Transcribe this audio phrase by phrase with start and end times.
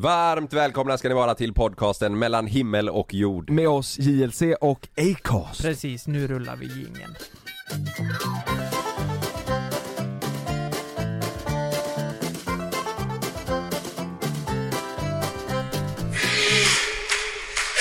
[0.00, 3.50] Varmt välkomna ska ni vara till podcasten mellan himmel och jord.
[3.50, 5.62] Med oss JLC och Acast.
[5.62, 7.14] Precis, nu rullar vi jingeln.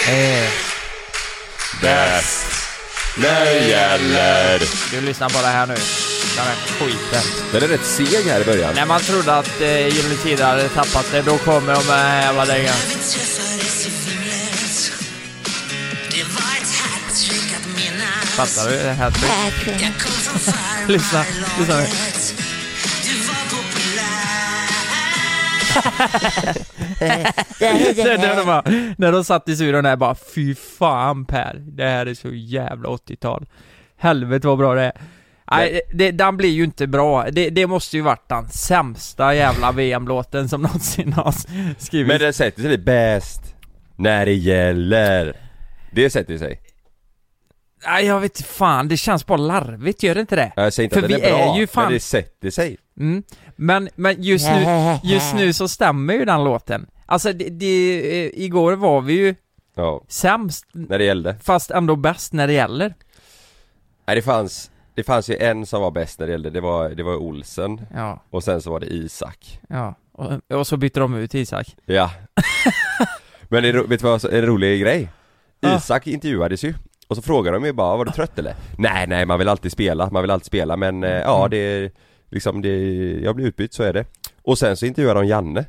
[0.10, 0.50] Eh,
[1.82, 2.46] Bäst
[3.18, 4.62] när det gäller.
[4.92, 5.76] du lyssnar bara här nu.
[6.40, 7.22] Den här skiten.
[7.52, 8.76] Den är rätt seg här i början.
[8.76, 12.06] När man trodde att eh, Gyllene Tider hade tappat det, då kommer de med den
[12.06, 12.74] här jävla dängan.
[18.24, 18.76] Fattar du?
[18.78, 19.12] Det här
[20.88, 21.24] Lyssna,
[21.60, 21.86] lyssna nu.
[27.96, 28.64] Det, det bara,
[28.98, 32.90] när de satt i studion där bara Fy fan Per, det här är så jävla
[32.90, 33.46] 80-tal
[33.98, 34.94] Helvete vad bra det är
[35.52, 37.32] Nej, det, den blir ju inte bra.
[37.32, 41.34] Det, det måste ju varit den sämsta jävla VM-låten som någonsin har
[41.82, 42.08] skrivits.
[42.08, 43.56] Men den sätter sig bäst
[43.96, 45.36] när det gäller.
[45.92, 46.62] Det sätter sig.
[47.86, 50.52] Nej, jag vet fan, det känns bara larvigt, gör det inte det?
[50.56, 52.78] Jag säger inte För att vi är bra, är ju fan- men det sätter sig.
[53.00, 53.24] Mm.
[53.56, 54.64] Men, men just nu,
[55.04, 56.88] just nu så stämmer ju den låten.
[57.06, 59.36] Alltså, det, det, eh, igår var vi ju
[59.76, 61.36] Ja, sämst, när det gällde.
[61.44, 62.94] fast ändå bäst när det gäller.
[64.08, 66.90] Nej det fanns, det fanns ju en som var bäst när det gällde, det var,
[66.90, 67.82] det var Olsen.
[67.96, 69.60] Ja, Och sen så var det Isak.
[69.70, 69.96] ja.
[70.12, 71.76] Och, och så bytte de ut Isak.
[71.86, 72.12] Ja.
[73.50, 75.10] Men det, vet du vad, en rolig grej?
[75.78, 76.74] Isak intervjuades ju
[77.08, 78.56] och så frågade de ju bara, var du trött eller?
[78.78, 81.50] Nej nej, man vill alltid spela, man vill alltid spela men eh, ja Mm.
[81.50, 81.92] det är
[82.30, 82.78] liksom det,
[83.24, 84.06] jag blir utbytt så är det.
[84.44, 85.66] Och sen så intervjuade de Janne.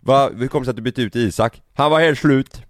[0.00, 1.62] Va, hur kom det sig att du bytte ut Isak?
[1.74, 2.62] Han var helt slut.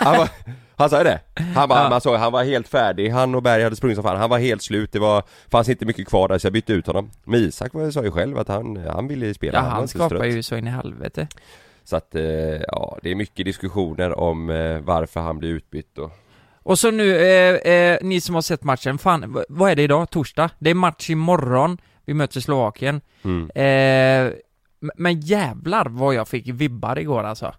[0.00, 0.28] Han, var,
[0.76, 1.20] han sa ju det.
[1.54, 1.88] Han, bara, Ja.
[1.90, 4.38] man såg, han var helt färdig, han och Berg hade sprungit som fan, han var
[4.38, 7.10] helt slut, det var, fanns inte mycket kvar där så jag bytte ut honom.
[7.24, 10.24] Men Isak var- sa ju själv att han, han ville spela, Ja, han inte skapar
[10.24, 11.28] ju så in i helvete.
[11.84, 12.22] Så att, eh,
[12.68, 16.10] ja, det är mycket diskussioner om eh, varför han blir utbytt och
[16.62, 20.10] Och så nu, eh, eh, ni som har sett matchen, fan, vad är det idag?
[20.10, 20.50] Torsdag?
[20.58, 23.00] Det är match imorgon, vi möter Slovakien.
[23.24, 23.50] mm.
[23.50, 24.32] Eh,
[24.96, 27.54] men jävlar vad jag fick vibbar igår alltså.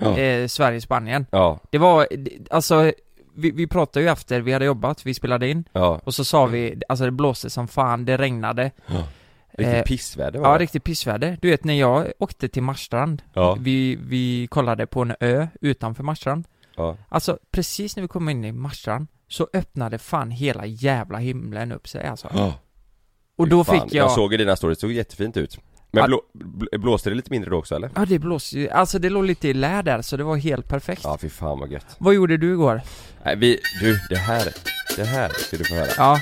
[0.00, 0.18] Ja.
[0.18, 1.26] Eh, Sverige-Spanien.
[1.30, 2.08] Ja, Det var,
[2.50, 2.92] alltså,
[3.34, 6.46] vi, vi pratade ju efter vi hade jobbat, vi spelade in, ja, och så sa
[6.46, 8.70] vi, alltså det blåste som fan, det regnade.
[9.52, 10.62] riktigt Eh, pissväder var Ja, det.
[10.62, 11.38] riktigt pissväder.
[11.42, 16.02] Du vet när jag åkte till Marstrand, Ja, vi, vi kollade på en ö utanför
[16.04, 16.44] Marstrand.
[16.76, 21.72] ja, Alltså precis när vi kom in i Marstrand så öppnade fan hela jävla himlen
[21.72, 22.28] upp sig alltså.
[22.34, 22.54] ja.
[23.36, 24.04] Och då Fan, fick jag...
[24.04, 25.58] Jag såg i dina stories, det såg jättefint ut
[25.92, 26.06] Men Ja.
[26.06, 27.90] blå, bl- blåste det lite mindre då också eller?
[27.96, 30.68] Ja det blåste ju, alltså det låg lite i lä där så det var helt
[30.68, 31.00] perfekt.
[31.04, 32.80] Ja fy fan vad gött Vad gjorde du igår?
[33.24, 34.48] Nej vi, du det här,
[34.96, 36.18] det här ska du få höra Ja,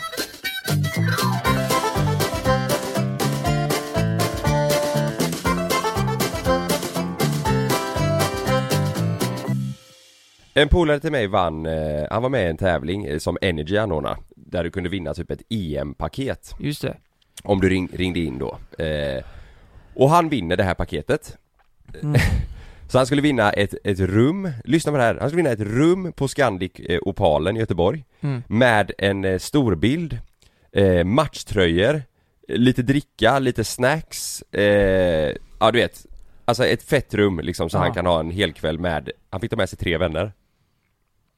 [10.54, 13.76] En polare till mig vann, eh, han var med i en tävling eh, som Energy
[13.76, 16.96] anordnade Där du kunde vinna typ ett EM-paket just det.
[17.42, 19.24] Om du ring, ringde in då eh,
[19.98, 21.36] Och han vinner det här paketet
[22.02, 22.20] Mm.
[22.88, 25.60] Så han skulle vinna ett, ett rum, lyssna på det här, han skulle vinna ett
[25.60, 28.42] rum på Scandic eh, Opalen i Göteborg Mm.
[28.46, 30.18] Med en eh, storbild,
[30.72, 31.94] eh, matchtröjor,
[32.48, 36.06] eh, lite dricka, lite snacks, eh, ja du vet
[36.44, 37.80] Alltså ett fett rum liksom så Ja.
[37.80, 40.32] han kan ha en hel kväll med, han fick ta med sig tre vänner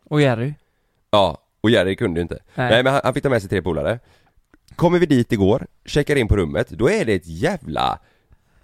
[0.04, 0.54] Och Jerry?
[1.10, 2.70] Ja, och Jerry kunde ju inte Nej.
[2.70, 3.98] Nej, men han, han fick ta med sig tre polare
[4.76, 7.98] Kommer vi dit igår, checkar in på rummet, då är det ett jävla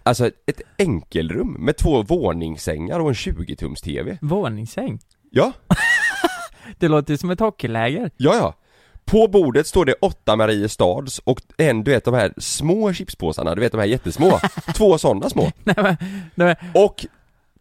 [0.07, 4.99] Alltså ett enkelrum med två våningssängar och en 20-tums TV Våningssäng?
[5.31, 5.53] Ja,
[6.79, 8.11] Det låter ju som ett hockeyläger.
[8.17, 8.55] ja ja.
[9.05, 13.61] På bordet står det åtta Mariestads och en du vet de här små chipspåsarna, du
[13.61, 14.39] vet de här jättesmå.
[14.75, 15.51] Två sådana små.
[15.65, 15.97] Nej men,
[16.35, 17.07] nej, men Och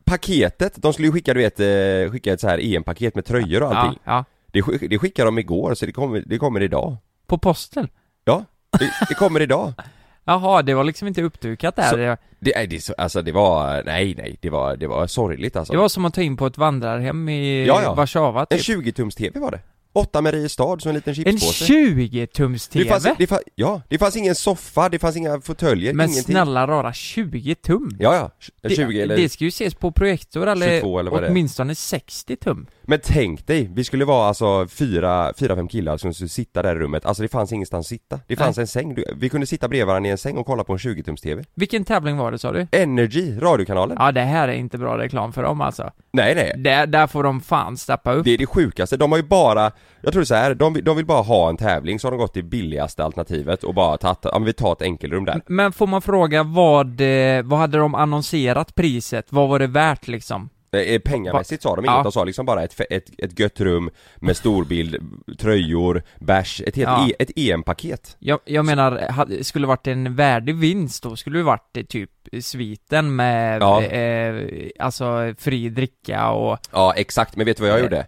[0.06, 3.63] paketet, de skulle ju skicka du vet, eh, skicka ett så här EM-paket med tröjor
[3.63, 4.00] och ja, allting.
[4.03, 4.25] Ja.
[4.51, 6.97] det, skick- det skickade de igår så det kommer, det kommer idag.
[7.27, 7.88] På posten?
[8.25, 8.45] Ja,
[8.79, 9.73] det, det kommer idag
[10.25, 11.90] Jaha, det var liksom inte uppdukat där.
[11.90, 15.56] Så- Det, Det, är- det, alltså det var, nej nej, det var, det var sorgligt
[15.56, 17.94] alltså det var som att ta in på ett vandrarhem i Ja, ja.
[17.94, 18.68] Warszawa En typ.
[18.68, 19.60] 20-tums TV var det
[19.94, 22.89] Åtta Mariestad som en liten En chipspåse 20-tums det TV?
[22.89, 26.68] fanns, det fanns, Ja, det fanns ingen soffa, det fanns inga fåtöljer, Men ingenting snälla
[26.68, 27.95] rara, 20 tum?
[28.00, 28.31] Ja ja,
[28.62, 31.31] Det, 20 eller det ska ju ses på projektor eller, 22 eller vad det är.
[31.31, 32.66] åtminstone 60 tum.
[32.87, 36.75] Men tänk dig, vi skulle vara alltså fyra, fyra, fem killar som skulle sitta där
[36.75, 39.67] i rummet, alltså det fanns ingenstans att sitta Det fanns en säng, vi kunde sitta
[39.67, 42.39] bredvid varandra i en säng och kolla på en 20-tums TV Vilken tävling var det
[42.39, 42.67] sa du?
[42.71, 45.91] Energy, radiokanalen Ja det här är inte bra reklam för dem alltså.
[46.13, 48.25] Nej nej, Där, där får de fan steppa upp.
[48.25, 49.71] det är det sjukaste, de har ju bara
[50.01, 52.33] Jag tror så här, de, de vill bara ha en tävling så har de gått
[52.33, 55.41] till billigaste alternativet och bara tagit, ja men vi tar ett enkelrum där.
[55.47, 59.25] Men får man fråga vad, eh, vad hade de annonserat priset?
[59.29, 60.49] Vad var det värt liksom?
[60.75, 62.04] Eh, Pengamässigt sa de inget, Ja.
[62.04, 64.95] de sa liksom bara ett, ett, ett gött rum med storbild,
[65.39, 67.07] tröjor, bärs, ett helt Ja.
[67.10, 68.16] e, ett EM-paket.
[68.19, 72.12] Jag, jag menar, skulle varit en värdig vinst då skulle det varit eh, typ
[72.42, 73.83] sviten med, Ja.
[73.83, 74.45] eh,
[74.80, 77.83] alltså fri dricka och, Ja exakt, men vet du vad jag Eh.
[77.83, 78.07] gjorde?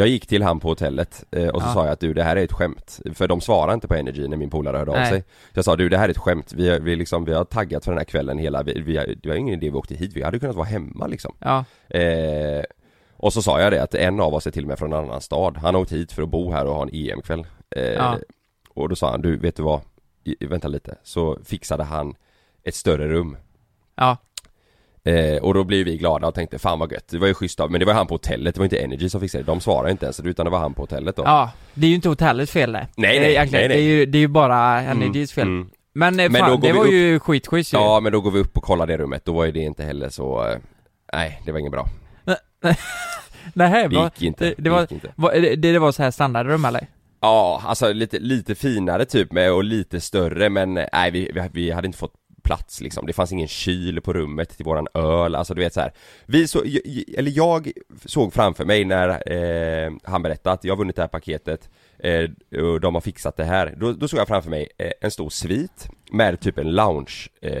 [0.00, 1.74] Jag gick till han på hotellet eh, och så Ja.
[1.74, 3.00] sa jag att du det här är ett skämt.
[3.14, 5.10] För de svarar inte på Energy när min polare hörde av Nej.
[5.10, 5.20] sig.
[5.20, 7.84] Så jag sa du det här är ett skämt, vi, vi, liksom, vi har taggat
[7.84, 10.12] för den här kvällen hela, vi, vi, har- det var ingen idé vi åkte hit,
[10.16, 11.34] vi hade kunnat vara hemma liksom.
[11.38, 12.64] Ja, eh,
[13.16, 14.98] Och så sa jag det att en av oss är till och med från en
[15.04, 15.56] annan stad.
[15.56, 17.46] Han har åkt hit för att bo här och ha en EM-kväll
[17.76, 18.18] eh, Ja.
[18.74, 19.80] Och då sa han, du vet du vad?
[20.24, 22.14] I, vänta lite, så fixade han
[22.64, 23.36] ett större rum.
[23.96, 24.16] Ja,
[25.04, 27.60] Eh, och då blev vi glada och tänkte fan vad gött, det var ju schysst
[27.60, 29.60] av, men det var han på hotellet, det var inte Energy som fixade det, de
[29.60, 31.50] svarade inte ens utan det var han på hotellet då ja.
[31.74, 32.86] Det är ju inte hotellets fel det.
[32.96, 33.68] Nej, Eh, nej, egentligen.
[33.68, 33.86] nej, nej.
[33.86, 35.46] Det är ju, det är ju bara Mm, Energys fel.
[35.46, 35.70] mm.
[35.94, 37.78] Men, eh, Men fan, det var upp- ju skitschysst ju.
[37.78, 39.84] Ja men då går vi upp och kollar det rummet, då var ju det inte
[39.84, 40.56] heller så, eh,
[41.12, 41.86] nej det var inget bra
[43.54, 46.10] Nej, Det gick inte, det, det, var, gick inte va- det, det var så här
[46.10, 46.86] standardrum eller?
[47.20, 51.42] Ja, alltså lite, lite finare typ med och lite större men eh, nej vi, vi,
[51.52, 55.34] vi hade inte fått plats liksom, det fanns ingen kyl på rummet till våran öl,
[55.34, 55.92] alltså du vet så här.
[56.26, 56.62] Vi så,
[57.16, 57.70] eller jag
[58.04, 62.80] såg framför mig när eh, han berättade att jag vunnit det här paketet eh, och
[62.80, 65.88] de har fixat det här, då, då såg jag framför mig eh, en stor svit
[66.12, 67.60] med typ en lounge eh,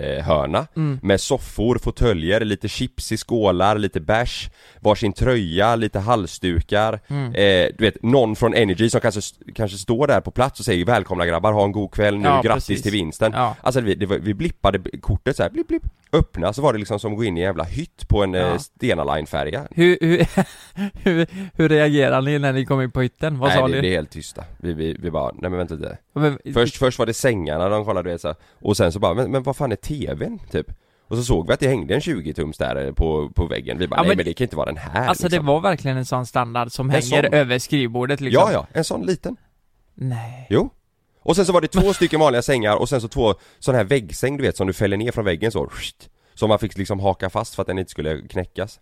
[0.76, 0.98] Mm.
[1.02, 4.50] med soffor, fåtöljer, lite chips i skålar, lite bärs,
[4.80, 7.24] varsin tröja, lite halsdukar Mm.
[7.34, 9.20] eh, Du vet, någon från Energy som kanske,
[9.54, 12.40] kanske står där på plats och säger 'Välkomna grabbar, ha en god kväll nu, Ja,
[12.42, 12.82] grattis precis.
[12.82, 13.56] till vinsten' Ja.
[13.62, 15.82] Alltså vi, det var, vi blippade b- kortet så här, blipp blipp
[16.12, 18.34] Öppna så var det liksom som att gå in i en jävla hytt på en
[18.34, 18.40] Ja.
[18.40, 18.58] ja.
[18.58, 20.26] Stena Line-färja Hur, hur,
[21.04, 23.38] hur, hur reagerade ni när ni kom in på hytten?
[23.38, 23.82] Vad sa Nej det, ni?
[23.88, 26.98] det är helt tysta, vi, vi, vi bara, nej men vänta lite Men- Först, först
[26.98, 29.72] var det sängarna de kollade så här, och sen så bara, men, men vad fan
[29.72, 30.66] är TVn typ?
[31.08, 33.88] Och så såg vi att det hängde en 20-tums där eh, på, på väggen, vi
[33.88, 35.44] bara Ja, nej men- men det kan inte vara den här Alltså liksom.
[35.46, 37.34] det var verkligen en sån standard som En hänger sån.
[37.34, 38.42] över skrivbordet liksom?
[38.46, 39.36] Ja ja, en sån liten
[39.94, 40.46] Nej.
[40.50, 40.70] Jo
[41.22, 43.84] Och sen så var det två stycken vanliga sängar och sen så två sån här
[43.84, 45.70] väggsäng du vet som du fäller ner från väggen så
[46.34, 48.80] Som man fick liksom haka fast för att den inte skulle knäckas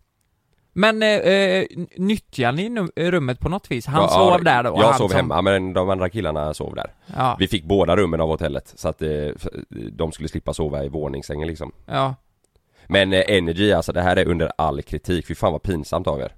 [0.73, 2.71] Men eh, eh, nyttjar ni
[3.11, 3.87] rummet på något vis?
[3.87, 4.75] Han Ja, sov där då?
[4.77, 8.21] Jag sov som- hemma men de andra killarna sov där Ja, Vi fick båda rummen
[8.21, 9.29] av hotellet så att eh,
[9.93, 12.15] de skulle slippa sova i våningssängen liksom ja.
[12.87, 16.21] Men eh, Energy alltså det här är under all kritik, fy fan vad pinsamt av
[16.21, 16.33] er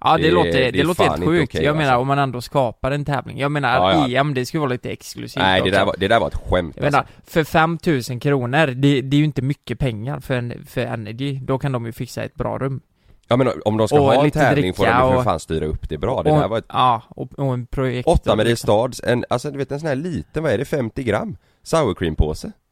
[0.00, 1.50] Ja det, Det- låter, det, det låter helt sjukt.
[1.50, 2.00] okej, jag menar alltså.
[2.00, 3.38] om man ändå skapar en tävling.
[3.38, 4.20] Jag menar Ja, ja.
[4.20, 5.72] EM, det skulle vara lite exklusivt Nej det också.
[5.78, 7.14] där, var, det där var ett skämt Jag menar, alltså.
[7.26, 11.38] för 5000 kronor, det, det är ju inte mycket pengar för, en, för Energy.
[11.42, 12.80] Då kan de ju fixa ett bra rum.
[13.28, 15.66] Ja men om de ska och ha en tävling får de ju för fan styra
[15.66, 18.08] upp det bra, det och, där var ett Ja, och, och en projekt.
[18.08, 21.36] Åtta Mariestads, en, alltså du vet en sån här liten, vad är det, 50 gram?
[21.62, 22.52] Sour cream påse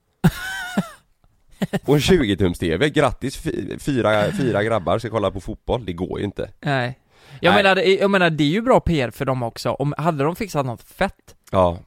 [1.86, 6.19] Och en 20-tums TV, grattis fy- fyra, fyra grabbar ska kolla på fotboll, det går
[6.19, 6.98] ju inte Nej.
[7.40, 7.62] Jag Nej.
[7.62, 9.70] menar, jag menar det är ju bra PR för dem också.
[9.70, 11.14] Om, hade de fixat något fett
[11.52, 11.79] Ja,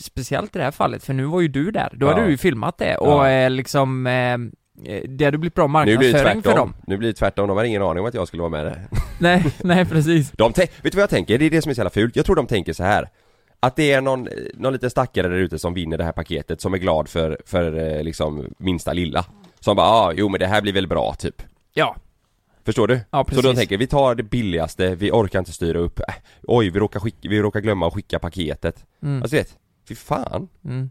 [0.00, 1.88] Speciellt i det här fallet, för nu var ju du där.
[1.92, 2.10] Då Ja.
[2.10, 3.28] hade du ju filmat det och Ja.
[3.30, 4.32] eh, liksom eh,
[4.94, 6.74] eh, Det hade blivit bra nu blir det marknadsföring för dem.
[6.86, 8.86] nu blir det tvärtom, de har ingen aning om att jag skulle vara med där
[9.18, 10.30] Nej, nej precis.
[10.30, 11.38] De vet du vad jag tänker?
[11.38, 13.08] Det är det som är så jävla fult, jag tror de tänker så här
[13.60, 16.74] Att det är någon, någon liten stackare där ute som vinner det här paketet som
[16.74, 19.24] är glad för, för liksom minsta lilla
[19.60, 21.42] Som bara, ah, jo men det här blir väl bra typ
[21.74, 21.96] Ja,
[22.64, 23.00] Förstår du?
[23.10, 26.70] ja Så de tänker, vi tar det billigaste, vi orkar inte styra upp, äh, oj
[26.70, 29.22] vi råkar, skicka, vi råkar glömma att skicka paketet mm.
[29.22, 29.56] Alltså vet,
[29.88, 30.90] fy fan Mm.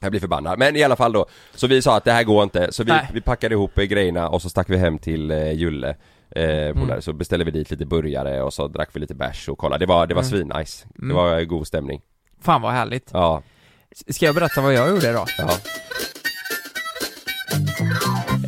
[0.00, 2.42] Jag blir förbannad, men i alla fall då Så vi sa att det här går
[2.42, 3.08] inte, så vi, Nej.
[3.12, 5.96] vi packade ihop eh, grejerna och så stack vi hem till eh, Julle
[6.30, 7.02] eh, Mm.
[7.02, 9.88] så beställde vi dit lite burgare och så drack vi lite bärs och kollade, det
[9.88, 10.30] var, det var Mm.
[10.30, 11.16] svinnice Det Mm.
[11.16, 12.02] var eh, god stämning
[12.40, 13.10] Fan vad härligt.
[13.12, 13.42] Ja,
[13.90, 15.24] S- Ska jag berätta vad jag gjorde då?
[15.38, 15.50] ja,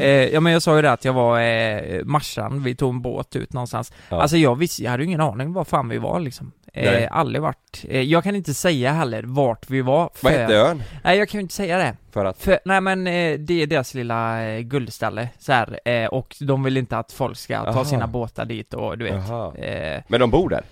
[0.01, 3.03] Eh, ja men jag sa ju det att jag var eh, Marsan, vi tog en
[3.03, 3.93] båt ut någonstans.
[4.09, 4.23] Ja.
[4.23, 6.53] Alltså jag visste, jag hade ju ingen aning var fan vi var liksom.
[6.73, 10.11] Eh, aldrig varit, eh, jag kan inte säga heller vart vi var.
[10.15, 10.83] För, vad hette ön?
[11.05, 11.97] Nej jag kan ju inte säga det.
[12.13, 16.07] För att, För, nej men eh, det är deras lilla eh, guldställe så här, eh,
[16.07, 17.85] och de vill inte att folk ska ta Aha.
[17.85, 19.15] sina båtar dit och du vet.
[19.15, 20.63] Eh, Men de bor där?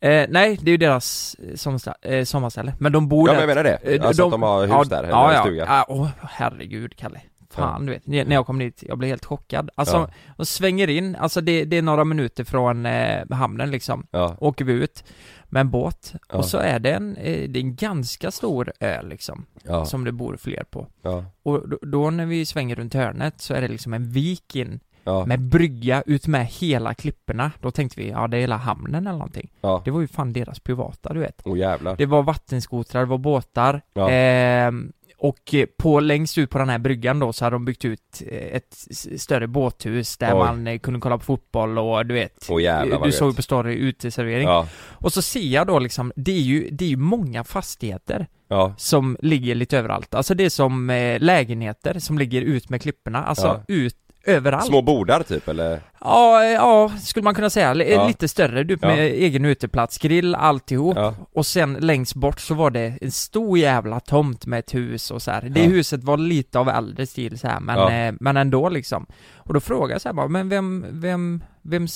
[0.00, 2.74] eh, nej, det är ju deras eh, sommarstä- eh, sommarställe.
[2.78, 3.40] Men de bor Ja där.
[3.46, 5.64] men jag menar det, alltså att de har hus ja, där, eller ja, ja, stuga
[5.68, 7.20] ja, åh herregud Kalle.
[7.54, 9.70] Fan du vet, när jag kom dit, jag blev helt chockad.
[9.74, 10.10] Alltså, Ja.
[10.36, 14.06] de svänger in, alltså det, det är några minuter från eh, hamnen liksom.
[14.10, 15.04] Ja, Åker vi ut
[15.48, 16.38] med en båt, Ja.
[16.38, 20.04] och så är det en, eh, det är en ganska stor ö liksom, ja, som
[20.04, 20.86] det bor fler på.
[21.02, 24.56] ja, Och då, då när vi svänger runt hörnet så är det liksom en vik
[24.56, 27.50] in Ja, med brygga ut med hela klipporna.
[27.60, 29.50] Då tänkte vi, ja det är hela hamnen eller någonting.
[29.60, 29.82] ja.
[29.84, 31.42] Det var ju fan deras privata, du vet.
[31.44, 31.96] Åh jävlar.
[31.96, 33.82] Det var vattenskotrar, det var båtar.
[33.94, 34.10] Ja.
[34.10, 37.84] Ehm, och eh, på, längst ut på den här bryggan då så hade de byggt
[37.84, 38.74] ut eh, ett
[39.20, 40.38] större båthus där Oj.
[40.38, 43.36] man eh, kunde kolla på fotboll och du vet Åh jävlar Du såg ju gött.
[43.36, 44.48] på story uteservering.
[44.48, 48.26] Ja, Och så ser jag då liksom, det är ju, det är ju många fastigheter
[48.48, 50.14] ja, som ligger lite överallt.
[50.14, 53.62] Alltså det är som eh, lägenheter som ligger ut med klipporna, alltså Ja.
[53.68, 54.66] ut överallt.
[54.66, 55.80] små bordar typ eller?
[56.00, 57.70] Ja, ja, skulle man kunna säga.
[57.70, 58.06] L- Ja.
[58.08, 59.02] Lite större, du, med Ja.
[59.02, 60.96] egen uteplats, grill, alltihop.
[60.96, 65.10] Ja, Och sen längst bort så var det en stor jävla tomt med ett hus
[65.10, 65.42] och så här.
[65.42, 65.66] Det Ja.
[65.68, 69.06] huset var lite av äldre stil så här, men, eh, men ändå liksom.
[69.36, 71.86] Och då frågade jag så här bara, men vem, vem, vem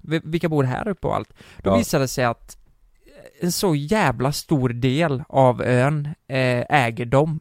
[0.00, 1.32] vem, vilka bor här uppe och allt?
[1.62, 2.56] Då visade det sig att
[3.40, 7.40] en så jävla stor del av ön eh, äger de.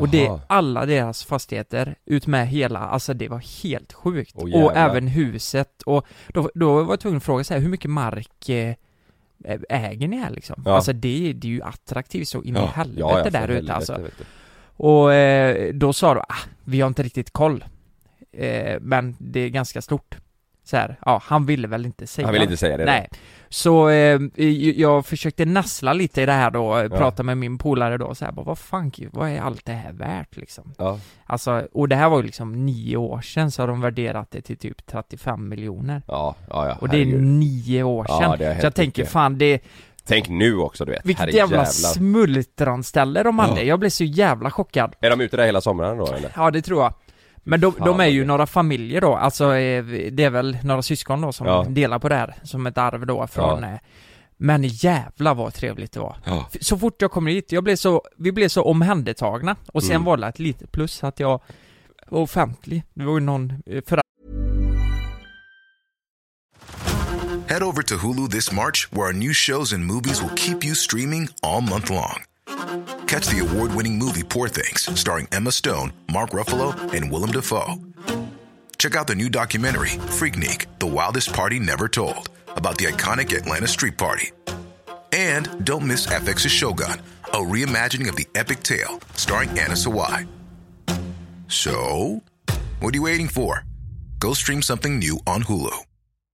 [0.00, 0.40] Och det, Aha.
[0.46, 4.32] alla deras fastigheter, ut med hela, alltså det var helt sjukt.
[4.34, 4.90] Åh, och jävlar.
[4.90, 8.48] även huset, och då, då var jag tvungen att fråga så här, hur mycket mark
[8.48, 8.74] eh,
[9.68, 10.62] äger ni här liksom?
[10.64, 10.74] Ja.
[10.74, 13.92] Alltså det, det är ju attraktivt så in i helvete för där ute helvete, alltså.
[13.92, 14.24] vet du.
[14.76, 16.34] Och eh, då sa de, ah,
[16.64, 17.64] vi har inte riktigt koll.
[18.32, 20.16] Eh, men det är ganska stort.
[20.68, 22.90] Så här, ja, han ville väl inte säga Han vill inte säga det då.
[22.90, 23.08] Nej.
[23.48, 24.20] Så eh,
[24.80, 26.88] jag försökte nassla lite i det här då, eh, Ja.
[26.88, 29.92] prata med min polare då så här, bara, vad fan, vad är allt det här
[29.92, 30.74] värt liksom?
[30.78, 34.30] Ja, Alltså, och det här var ju liksom nio år sedan så har de värderat
[34.30, 36.02] det till typ 35 miljoner.
[36.08, 37.22] ja, ja, ja Och det är herregud.
[37.22, 38.38] nio år Ja, sedan.
[38.38, 39.12] det har så jag tänker mycket.
[39.12, 39.58] fan det,
[40.08, 43.60] Tänk nu också du vet, vilket jävla smultronställe de hade.
[43.60, 43.66] Ja.
[43.66, 44.94] Jag blev så jävla chockad.
[45.00, 46.30] Är de ute där hela sommaren då eller?
[46.36, 46.94] Ja det tror jag.
[47.48, 51.20] Men de, de är ju några familjer då, alltså eh, det är väl några syskon
[51.20, 51.64] då som Ja.
[51.68, 53.68] delar på det här som ett arv då från Ja.
[53.72, 53.78] eh,
[54.36, 56.16] Men jävla vad trevligt det var.
[56.24, 56.48] Ja.
[56.60, 60.04] Så fort jag kommer hit, jag blev så, vi blev så omhändertagna och sen Mm.
[60.04, 61.40] var det ett litet plus att jag
[62.08, 62.82] var offentlig.
[62.94, 64.00] Det var ju någon eh, för
[67.48, 70.74] Head over to Hulu this March, where our new shows and movies will keep you
[70.74, 72.20] streaming all month long.
[73.06, 77.76] Catch the award winning movie Poor Things, starring Emma Stone, Mark Ruffalo, and Willem Dafoe.
[78.78, 83.68] Check out the new documentary, Freaknik The Wildest Party Never Told, about the iconic Atlanta
[83.68, 84.32] Street Party.
[85.12, 90.26] And don't miss FX's Shogun, a reimagining of the epic tale, starring Anna Sawai.
[91.46, 92.22] So,
[92.80, 93.64] what are you waiting for?
[94.18, 95.76] Go stream something new on Hulu.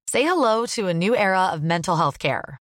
[0.09, 2.62] Say hello to a new era of mental health care.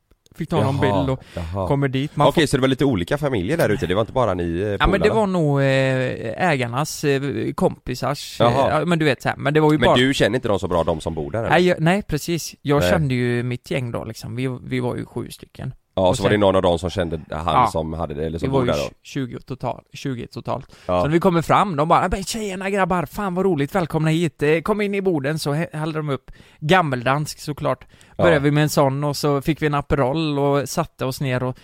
[0.35, 1.67] Fick ta någon Jaha, bild och jaha.
[1.67, 2.15] kommer dit.
[2.15, 4.59] Man Okej, så det var lite olika familjer där ute, det var inte bara ni
[4.61, 7.21] eh, Ja men det var nog eh, ägarnas eh,
[7.55, 10.35] kompisars, ja, men du vet så här, men det var ju Men bara du känner
[10.35, 11.49] inte dem så bra, de som bor där eller?
[11.49, 12.89] nej, jag, nej precis, jag Nej.
[12.89, 16.17] kände ju mitt gäng då liksom, vi, vi var ju sju stycken Ja, och och
[16.17, 17.67] så var det sen- någon av dem som kände han Ja.
[17.71, 18.89] som hade det, eller som ju där då?
[19.03, 21.03] 20 totalt, 20 totalt Så Ja.
[21.03, 24.61] när vi kommer fram, de bara "Men tjejerna grabbar, fan vad roligt, välkomna hit, Eh,
[24.61, 27.85] kom in i borden så hä- hällde de upp gammeldansk såklart
[28.17, 28.39] Började Ja.
[28.39, 31.57] vi med en sån och så fick vi en Aperol och satte oss ner och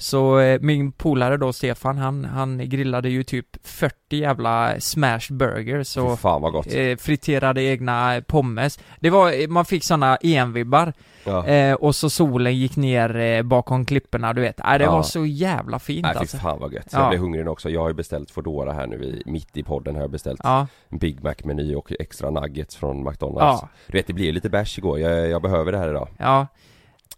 [0.00, 5.94] så eh, min polare då, Stefan, han, han grillade ju typ 40 jävla smash burgers
[5.94, 6.66] Fy och fan vad gott.
[6.74, 8.78] eh, friterade egna pommes.
[9.00, 10.92] Det var, eh, man fick såna EM-vibbar,
[11.24, 11.46] Ja.
[11.46, 14.60] eh, och så solen gick ner eh, bakom klipporna, du vet.
[14.64, 14.90] Nej, det Ja.
[14.92, 16.36] var så jävla fint fy alltså.
[16.36, 16.88] fan vad gött.
[16.92, 16.98] Ja.
[17.00, 17.70] Jag blir hungrig nu också.
[17.70, 20.66] Jag har ju beställt Foodora här nu i, mitt i podden har jag beställt Ja,
[20.88, 23.62] en Big Mac-meny och extra nuggets från McDonalds.
[23.62, 26.08] ja, Du vet det blev lite bärs igår, jag, jag behöver det här idag.
[26.18, 26.46] ja.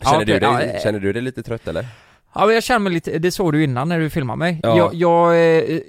[0.03, 0.83] Känner, Ja, du okej, dig, ja, eh.
[0.83, 1.87] känner du dig lite trött eller?
[2.35, 4.61] Ja men jag känner mig lite, det såg du innan när du filmade mig.
[4.63, 4.77] Ja.
[4.77, 5.39] Jag, jag, eh,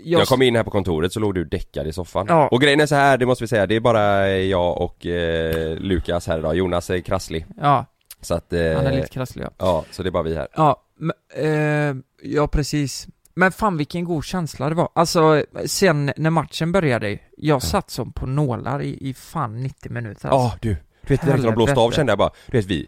[0.03, 2.25] jag, Jag kom in här på kontoret så låg du däckad i soffan.
[2.29, 2.47] Ja.
[2.47, 5.75] Och grejen är så här, det måste vi säga, det är bara jag och eh,
[5.77, 6.55] Lukas här idag.
[6.55, 7.45] Jonas är krasslig.
[7.61, 7.85] Ja,
[8.21, 9.49] Så att, eh, han är lite krasslig ja.
[9.57, 10.47] ja, så det är bara vi här.
[10.55, 13.07] Ja, men, eh, ja precis.
[13.33, 14.89] Men fan vilken god känsla det var.
[14.93, 20.29] Alltså, sen när matchen började, jag satt som på nålar i, i fan 90 minuter
[20.29, 20.57] Ja alltså.
[20.61, 20.69] du,
[21.01, 22.87] du vet när de blåste av kände jag bara, du vet vi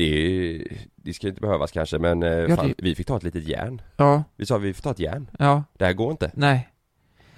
[0.00, 0.64] Det,
[0.96, 3.44] det ska inte behövas kanske men eh, Ja, fan, det- vi fick ta ett litet
[3.44, 6.68] järn Ja, Vi sa vi får ta ett järn ja, Det här går inte nej.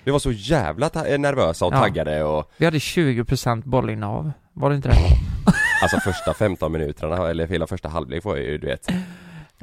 [0.04, 1.78] Vi var så jävla ta- nervösa och Ja.
[1.80, 4.94] taggade och Vi hade 20% bollinnehav, var det inte det?
[5.82, 8.90] Alltså första 15 minuterna eller hela första halvlek var ju du vet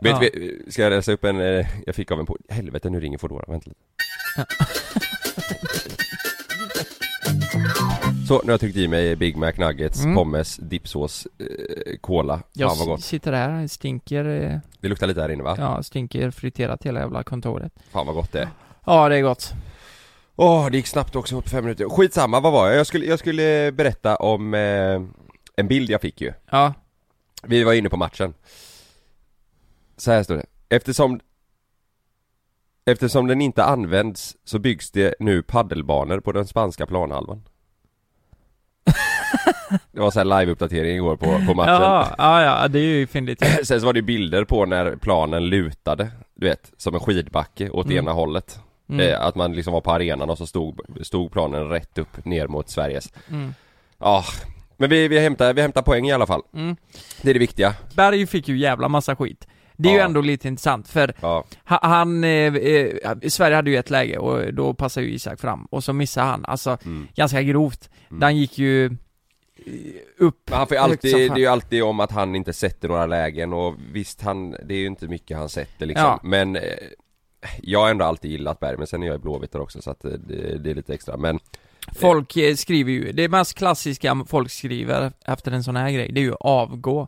[0.02, 0.20] Vet Ja.
[0.20, 3.18] vi, ska jag läsa upp en, eh, jag fick av en på, helvete nu ringer
[3.18, 3.80] Foodora, vänta lite
[8.30, 10.16] Så nu har jag tryckt i mig Big Mac Nuggets, Mm.
[10.16, 15.08] pommes, dipsås, eh, cola, Jag fan vad gott s- sitter där, stinker, eh, Det luktar
[15.08, 15.56] lite här inne va?
[15.60, 17.74] ja, stinker friterat hela jävla kontoret.
[17.92, 18.50] Fan vad gott det är
[18.86, 19.52] Ja, det är gott.
[20.36, 21.90] Åh, det gick snabbt också på fem minuter.
[21.90, 22.78] Skitsamma, vad var jag?
[22.78, 25.02] Jag skulle, jag skulle berätta om eh,
[25.56, 26.34] en bild jag fick ju.
[26.52, 26.74] Ja,
[27.44, 28.34] Vi var inne på matchen.
[29.98, 30.46] Så här står det.
[30.70, 31.20] Eftersom
[32.86, 37.44] Eftersom den inte används så byggs det nu paddelbanor på den spanska planhalvan.
[39.92, 41.74] Det var så här live-uppdatering igår på, på matchen.
[41.82, 43.44] ja, ja, ja, det är ju fyndigt.
[43.64, 47.86] Sen så var det bilder på när planen lutade, du vet, som en skidbacke åt
[47.86, 47.98] Mm.
[47.98, 48.60] ena hållet.
[48.90, 49.10] Mm.
[49.10, 52.48] Eh, att man liksom var på arenan och så stod, stod planen rätt upp ner
[52.48, 53.14] mot Sveriges.
[53.30, 53.54] Mm.
[54.00, 54.24] Ja,
[54.78, 56.42] men vi, vi, hämtar, vi hämtar poäng i alla fall.
[56.54, 56.76] Mm.
[57.22, 57.74] Det är det viktiga.
[57.96, 59.48] Berg fick ju jävla massa skit.
[59.78, 60.06] Det är ju Ja.
[60.06, 62.90] ändå lite intressant för Ja, ha- han, eh, eh,
[63.28, 66.46] Sverige hade ju ett läge och då passade ju Isak fram och så missade han,
[66.46, 67.08] alltså mm.
[67.16, 67.90] ganska grovt.
[68.10, 68.20] Mm.
[68.20, 68.98] Den gick ju
[70.18, 72.88] upp han får ju alltid, som det är ju alltid om att han inte sätter
[72.88, 76.06] några lägen och visst han, det är ju inte mycket han sätter liksom.
[76.06, 76.20] Ja.
[76.24, 76.62] Men eh,
[77.62, 80.06] jag har ändå alltid gillat Berg, men sen är jag i Blåvitt också så att
[80.06, 81.18] eh, det, det är lite extra.
[81.18, 81.40] Men
[81.96, 86.20] Folk eh, skriver ju, det mest klassiska folk skriver efter en sån här grej, det
[86.22, 87.08] är ju avgå.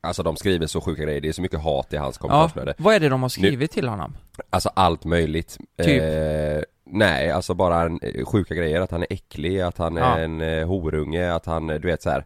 [0.00, 2.74] alltså de skriver så sjuka grejer, det är så mycket hat i hans Ja, kommentarsflöde.
[2.78, 4.16] vad är det de har skrivit till honom?
[4.50, 5.58] Alltså allt möjligt.
[5.82, 6.02] Typ?
[6.02, 10.00] Eh, nej, alltså bara en, eh, sjuka grejer, att han är äcklig, att han är
[10.00, 10.18] Ja.
[10.18, 12.24] en eh, horunge, att han, eh, du vet så här.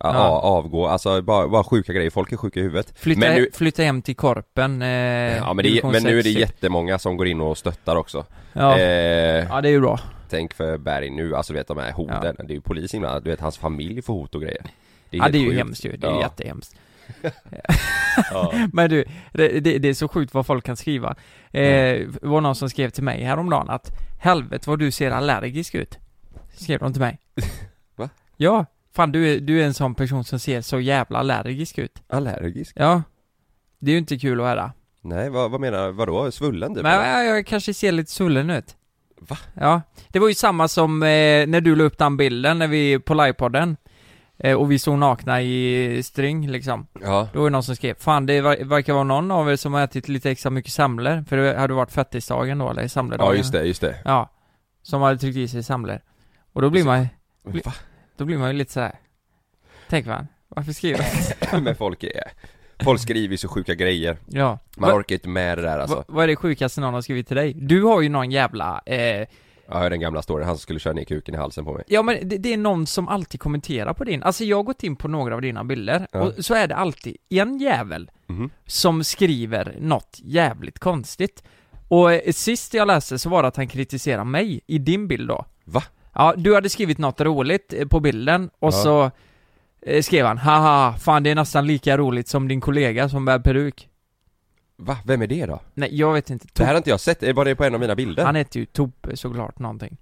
[0.00, 2.92] Ja, avgå, alltså bara, bara sjuka grejer, folk är sjuka i huvudet.
[2.98, 4.88] Flytta, men nu, flytta hem till Korpen, eh,
[5.36, 8.24] ja, men, det, men nu är det 6 jättemånga som går in och stöttar också.
[8.52, 8.82] Ja, Eh,
[9.48, 10.00] ja det är ju bra.
[10.30, 12.32] Tänk för Berg nu, alltså du vet de här hoten, Ja.
[12.44, 14.62] det är ju polis inblandad, du vet hans familj får hot och grejer.
[15.10, 15.58] Det Ja det är ju sjukt.
[15.58, 16.20] hemskt ju, det är Ja.
[16.20, 16.76] jättehemskt.
[18.30, 18.52] Ja.
[18.72, 21.14] Men du, det, det, det är så sjukt vad folk kan skriva.
[21.50, 23.90] Eh, det var någon som skrev till mig häromdagen att
[24.24, 25.98] Helvete vad du ser allergisk ut.
[26.52, 27.18] Skrev de till mig.
[27.96, 28.10] Va?
[28.36, 32.02] Ja, fan du är, du är en sån person som ser så jävla allergisk ut.
[32.08, 32.72] Allergisk?
[32.76, 33.02] Ja.
[33.78, 34.72] Det är ju inte kul att höra.
[35.00, 36.30] Nej, vad, vad menar vadå?
[36.30, 36.82] Svullen typ?
[36.82, 38.76] Men jag, jag kanske ser lite svullen ut.
[39.20, 39.38] Va?
[39.54, 39.82] Ja.
[40.08, 43.14] Det var ju samma som eh, när du la upp den bilden när vi, på
[43.14, 43.76] livepodden.
[44.38, 46.86] Eh, och vi stod nakna i string liksom.
[47.02, 49.56] Ja, Då var det någon som skrev, fan det ver- verkar vara någon av er
[49.56, 53.32] som har ätit lite extra mycket semlor, för det hade varit fettisdagen då, eller semledagen.
[53.32, 53.96] ja just det, just det.
[54.04, 54.30] Ja.
[54.82, 56.00] Som hade tryckt i sig semlor.
[56.52, 57.06] Och då blir Så- man
[57.42, 57.72] Va?
[58.16, 58.94] då blir man ju lite så här.
[59.88, 61.06] Tänk man, varför skriver
[61.52, 61.62] jag?
[61.62, 62.32] Men folk är,
[62.84, 64.16] folk skriver så sjuka grejer.
[64.26, 64.58] Ja.
[64.76, 65.96] Man Va- orkar inte med det där alltså.
[65.96, 67.52] va- vad är det sjukaste någon har skrivit till dig?
[67.54, 69.26] Du har ju någon jävla, eh,
[69.68, 71.84] Ja, den gamla storyn, han som skulle köra ner kuken i halsen på mig.
[71.86, 74.82] ja men det, det är någon som alltid kommenterar på din, alltså jag har gått
[74.82, 76.20] in på några av dina bilder, Ja.
[76.20, 78.50] och så är det alltid en jävel Mhm.
[78.66, 81.42] som skriver något jävligt konstigt.
[81.88, 85.28] Och eh, sist jag läste så var det att han kritiserade mig i din bild
[85.28, 85.44] då.
[85.64, 85.82] Va?
[86.14, 88.82] Ja, du hade skrivit något roligt eh, på bilden och Ja.
[88.82, 89.10] så
[89.86, 93.38] eh, skrev han haha, fan det är nästan lika roligt som din kollega som bär
[93.38, 93.88] peruk.
[94.76, 94.98] Va?
[95.04, 95.60] Vem är det då?
[95.74, 96.46] Nej, jag vet inte.
[96.52, 98.24] Det här har inte jag sett, var det på en av mina bilder?
[98.24, 99.96] Han heter ju Tobbe såklart någonting.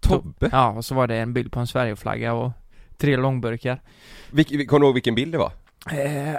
[0.00, 0.48] Tobbe?
[0.52, 2.52] Ja, och så var det en bild på en Sverigeflagga och
[2.96, 3.80] tre långburkar.
[4.30, 5.52] Vilk, kommer du ihåg vilken bild det var?
[5.92, 6.36] Eh,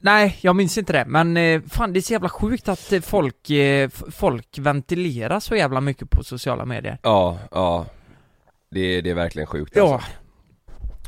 [0.00, 3.00] nej, jag minns inte det, men eh, fan det är så jävla sjukt att eh,
[3.00, 6.98] folk, eh, folk ventilerar så jävla mycket på sociala medier.
[7.02, 7.86] Ja, ja
[8.70, 10.10] Det, det är verkligen sjukt Ja, alltså.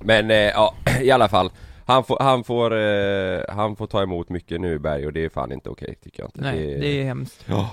[0.01, 1.51] Men eh, ja, i alla fall
[1.91, 5.29] Han får, han får, eh, han får ta emot mycket nu Berg och det är
[5.29, 7.45] fan inte okej tycker jag inte nej, det är hemskt.
[7.47, 7.71] Ja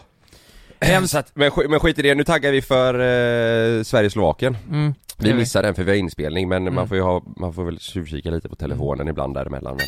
[1.15, 5.23] att, men, sk- men skit i det, nu taggar vi för eh, Sverige-Slovakien Mm, det
[5.25, 6.73] Vi är missar den för vi har inspelning men Mm.
[6.75, 9.85] man får ju ha, man får väl tjuvkika lite på telefonen ibland däremellan men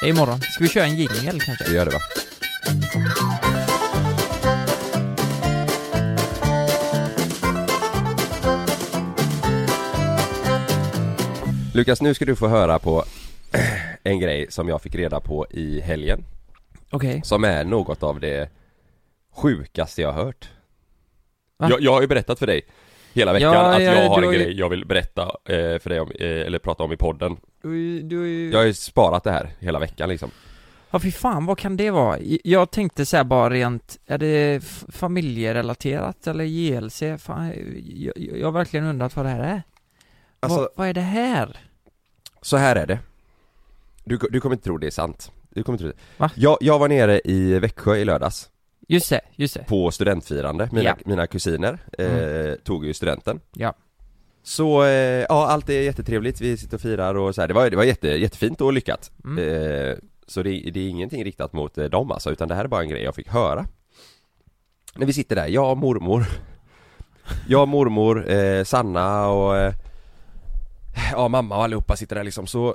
[0.00, 0.40] Det är imorgon.
[0.40, 1.64] Ska vi köra en jingel kanske?
[1.68, 1.98] vi gör det va?
[11.74, 13.04] Lukas, nu ska du få höra på
[14.02, 16.24] en grej som jag fick reda på i helgen
[16.90, 17.20] Okej.
[17.24, 18.50] Som är något av det
[19.32, 20.50] sjukaste jag hört
[21.58, 22.62] jag, jag har ju berättat för dig
[23.12, 25.78] hela veckan Ja, att ja, jag har en har ju- grej jag vill berätta eh,
[25.78, 29.24] för dig om, eh, eller prata om i podden Du, du, Jag har ju sparat
[29.24, 30.30] det här hela veckan liksom
[30.90, 32.18] Ja fy fan, vad kan det vara?
[32.44, 37.02] Jag tänkte så bara rent, är det familjerelaterat eller JLC?
[37.18, 37.52] Fan,
[37.84, 39.62] jag, jag har verkligen undrat vad det här är.
[40.40, 41.56] Alltså vad, vad är det här?
[42.42, 42.98] Så här är det
[44.08, 46.30] du, du kommer inte tro det är sant det kommer inte du Va?
[46.34, 48.50] jag, jag var nere i Växjö i lördags
[48.90, 49.64] Just det, just det.
[49.68, 50.96] På studentfirande, mina, Ja.
[51.04, 53.74] mina kusiner eh, tog ju studenten Ja.
[54.42, 54.88] Så, eh,
[55.28, 57.48] ja allt är jättetrevligt, vi sitter och firar och så här.
[57.48, 59.38] det var, det var jätte, jättefint och lyckat Mm.
[59.90, 62.68] eh, Så det, det är ingenting riktat mot eh, dem alltså, utan det här är
[62.68, 63.66] bara en grej jag fick höra
[64.96, 66.24] När vi sitter där, jag och mormor
[67.48, 69.74] Jag, mormor, eh, Sanna och eh,
[71.12, 72.74] Ja mamma och allihopa sitter där liksom så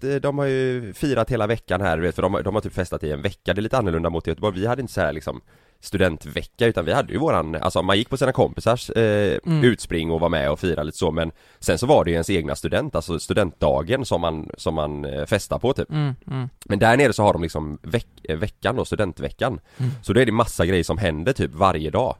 [0.00, 2.72] de, de har ju firat hela veckan här, vet, för de, har- de har typ
[2.74, 5.12] festat i en vecka, det är lite annorlunda mot Göteborg, vi hade inte så här
[5.12, 5.40] liksom
[5.80, 9.64] studentvecka utan vi hade ju våran, alltså man gick på sina kompisars eh, Mm.
[9.64, 12.30] utspring och var med och firade lite så men Sen så var det ju ens
[12.30, 16.48] egna student, alltså studentdagen som man, som man eh, festar på typ Mm, mm.
[16.64, 19.90] Men där nere så har de liksom veck, eh, veckan då, studentveckan Mm.
[20.02, 22.16] Så då är det massa grejer som händer typ varje dag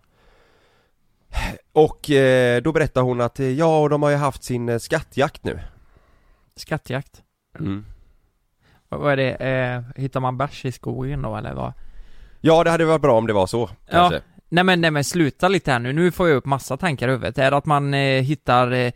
[1.72, 4.78] Och eh, då berättar hon att eh, ja, och de har ju haft sin eh,
[4.78, 5.60] skattjakt nu
[6.56, 7.22] Skattjakt.
[7.58, 7.84] Mm.
[8.88, 9.30] Vad, vad är det?
[9.32, 11.72] Eh, hittar man bärs i skogen då eller vad?
[12.40, 15.48] Ja det hade varit bra om det var så kanske Nej men, nej men sluta
[15.48, 17.38] lite här nu, nu får jag upp massa tankar i huvudet.
[17.38, 18.92] Är det att man eh, hittar eh,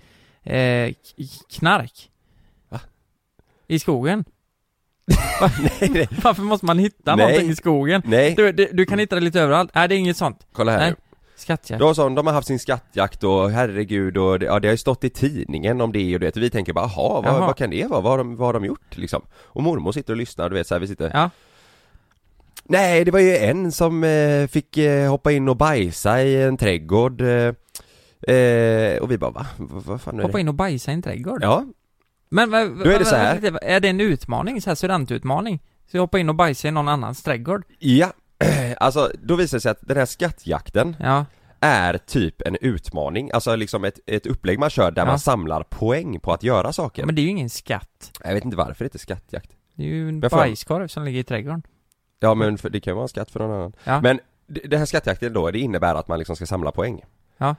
[0.54, 0.92] eh,
[1.58, 2.10] knark?
[2.68, 2.80] Va?
[3.66, 4.24] I skogen?
[5.80, 7.26] nej, nej, Varför måste man hitta Nej.
[7.26, 8.02] någonting i skogen?
[8.04, 9.70] nej, Du, du, du kan hitta det lite överallt.
[9.74, 10.46] Nej det är inget sånt.
[10.52, 10.90] kolla här Nej.
[10.90, 10.96] nu
[11.38, 11.81] Skattjakt.
[11.81, 14.79] Då hon, de har haft sin skattjakt och herregud och det, ja, det har ju
[14.79, 17.87] stått i tidningen om det och det vi tänker bara jaha, vad, vad kan det
[17.87, 18.01] vara?
[18.01, 19.22] Vad har, de, vad har de gjort liksom?
[19.33, 21.31] Och mormor sitter och lyssnar, du vet så här, vi sitter Ja.
[22.64, 26.57] Nej, det var ju en som eh, fick eh, hoppa in och bajsa i en
[26.57, 27.55] trädgård eh,
[28.35, 29.46] eh, Och vi bara va?
[29.57, 30.40] Vad, vad fan är Hoppa det?
[30.40, 31.42] in och bajsa i en trädgård.
[31.42, 31.64] Ja,
[32.31, 33.59] Men vad, Då är det så här.
[33.62, 34.62] Är det en utmaning?
[34.62, 35.61] Så här studentutmaning?
[35.90, 37.62] Så jag hoppa in och bajsa i någon annans trädgård?
[37.79, 38.12] ja
[38.77, 41.24] Alltså, då visar det sig att den här skattjakten Ja.
[41.61, 45.07] är typ en utmaning, alltså liksom ett, ett upplägg man kör där Ja.
[45.07, 48.11] man samlar poäng på att göra saker Men det är ju ingen skatt.
[48.24, 51.24] Jag vet inte varför det heter skattjakt Det är ju en bajskorv som ligger i
[51.24, 51.62] trädgården.
[52.20, 54.01] Ja men för, det kan ju vara en skatt för någon annan Ja.
[54.01, 57.01] Men det här skattjakten då, det innebär att man liksom ska samla poäng
[57.38, 57.57] Ja.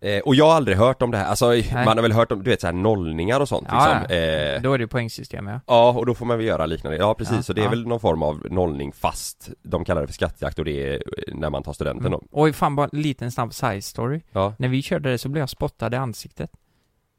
[0.00, 2.42] Eh, Och jag har aldrig hört om det här, alltså man har väl hört om,
[2.42, 5.60] du vet så här nollningar och sånt Ja, liksom eh, Då är det poängsystem ja.
[5.66, 7.70] Ja, och då får man väl göra liknande, ja precis, Ja, så det är ja.
[7.70, 11.34] väl någon form av nollning fast De kallar det för skattjakt och det är eh,
[11.34, 14.20] när man tar studenten då Oj, fan bara en liten snabb side story.
[14.32, 16.50] Ja, När vi körde det så blev jag spottad i ansiktet.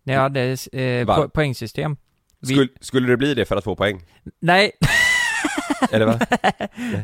[0.04, 1.98] När jag hade eh, po poängsystem.
[2.40, 2.54] Vi...
[2.54, 4.02] Skulle, skulle det bli det för att få poäng?
[4.40, 4.72] Nej,
[5.92, 6.20] Eller va?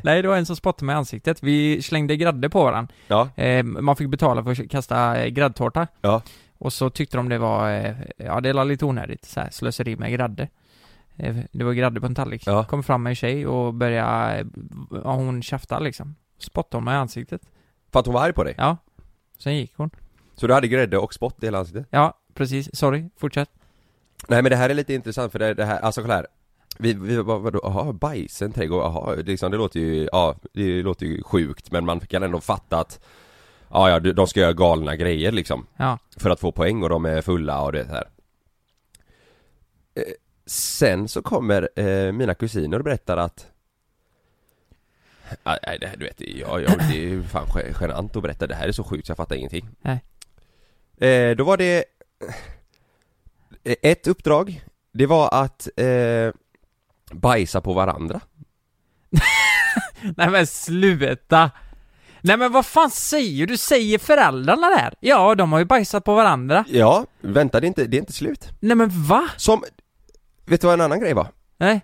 [0.03, 1.43] nej det var en som spottade mig i ansiktet.
[1.43, 2.93] Vi slängde grädde på varandra.
[3.07, 5.87] Ja, Eh, man fick betala för att kasta eh, gräddtårta.
[6.01, 6.21] Ja.
[6.57, 9.95] Och så tyckte de det var, eh, ja det var lite onödigt så här, slöseri
[9.95, 10.47] med grädde.
[11.17, 12.43] Eh, det var grädde på en tallrik.
[12.45, 12.63] Ja.
[12.63, 14.45] Kom fram en tjej och började, eh,
[15.03, 16.15] ja hon tjafta liksom.
[16.37, 17.41] Spottade hon mig i ansiktet.
[17.91, 18.55] för att hon var arg på dig?
[18.57, 18.77] Ja.
[19.37, 19.89] Sen gick hon.
[20.35, 21.87] Så du hade grädde och spott i hela ansiktet?
[21.89, 22.75] Ja, precis.
[22.75, 23.49] Sorry, fortsätt.
[24.27, 26.27] Nej men det här är lite intressant för det, det här, alltså kolla här
[26.77, 30.81] Vi, vi vad, vadå, jaha, bajs, en trädgård, jaha, liksom, det låter ju, ja, det
[30.83, 32.99] låter ju sjukt men man kan ändå fatta att
[33.69, 35.67] Ja, ja, de- ska göra galna grejer liksom.
[35.77, 35.97] Ja.
[36.17, 38.03] För att få poäng och de är fulla och det här.
[39.95, 40.03] Eh,
[40.45, 43.47] Sen så kommer eh, mina kusiner och berättar att
[45.43, 48.23] Ah, Nej, det här, du vet, jag, jag, det är ju fan ge- genant att
[48.23, 49.69] berätta, det här är så sjukt så jag fattar ingenting.
[49.81, 50.03] Nej.
[51.11, 51.85] eh, Då var det
[53.63, 54.63] eh, Ett uppdrag.
[54.91, 56.31] Det var att eh,
[57.19, 58.19] bajsa på varandra
[60.17, 61.51] Nej men sluta!
[62.21, 63.57] Nej men vad fan säger du?
[63.57, 64.93] Säger föräldrarna där?
[64.99, 66.65] Ja, de har ju bajsat på varandra.
[66.67, 69.29] Ja, vänta det är inte, det är inte slut Nej men va?
[69.37, 69.63] Som,
[70.45, 71.27] vet du vad en annan grej var?
[71.57, 71.81] Nej?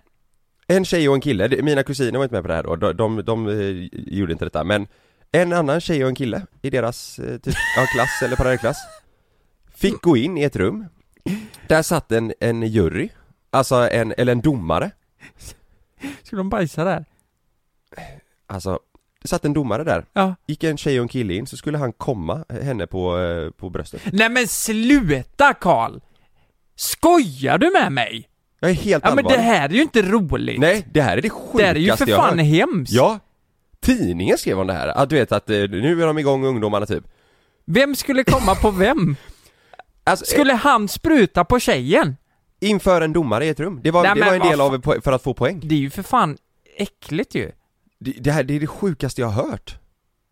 [0.66, 2.76] En tjej och en kille, det- mina kusiner var inte med på det här då,
[2.76, 4.86] de, de, de eh, gjorde inte detta men
[5.32, 8.76] En annan tjej och en kille i deras eh, typ, ja, klass eller parallellklass
[9.74, 10.86] Fick gå in i ett rum
[11.68, 13.08] Där satt en, en jury
[13.50, 14.90] Alltså en, eller en domare
[16.22, 17.04] Ska de bajsa där?
[18.46, 18.78] Alltså,
[19.22, 20.34] det satt en domare där Ja.
[20.46, 23.70] Gick en tjej och en kille in så skulle han komma henne på, eh, på
[23.70, 26.00] bröstet Nej men sluta Karl!
[26.76, 28.28] Skojar du med mig?
[28.60, 30.60] Jag är helt Ja men allvarlig det här är ju inte roligt!
[30.60, 32.92] Nej, det här är det det sjukaste här är ju för jag fan hemskt!
[32.92, 33.18] Ja!
[33.80, 36.86] Tidningen skrev om det här, att du vet att eh, nu är de igång ungdomarna
[36.86, 37.04] typ
[37.64, 39.16] Vem skulle komma på vem?
[40.04, 42.16] Alltså, Skulle han spruta på tjejen?
[42.62, 44.76] Inför en domare i ett rum, det var, Nej, det men var en del av
[44.76, 45.60] po- för att få poäng.
[45.64, 46.36] Det är ju för fan
[46.76, 47.50] äckligt ju!
[48.00, 49.78] det, det här det är det sjukaste jag har hört.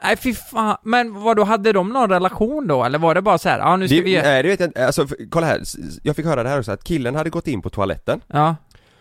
[0.04, 2.84] Nej fy fan, men vad då hade de någon relation då?
[2.84, 4.22] Eller var det bara så här, ja nu ska det, vi.
[4.22, 5.62] Nej det vet jag inte, alltså för, kolla här,
[6.02, 8.20] jag fick höra det här också att killen hade gått in på toaletten.
[8.26, 8.56] Ja,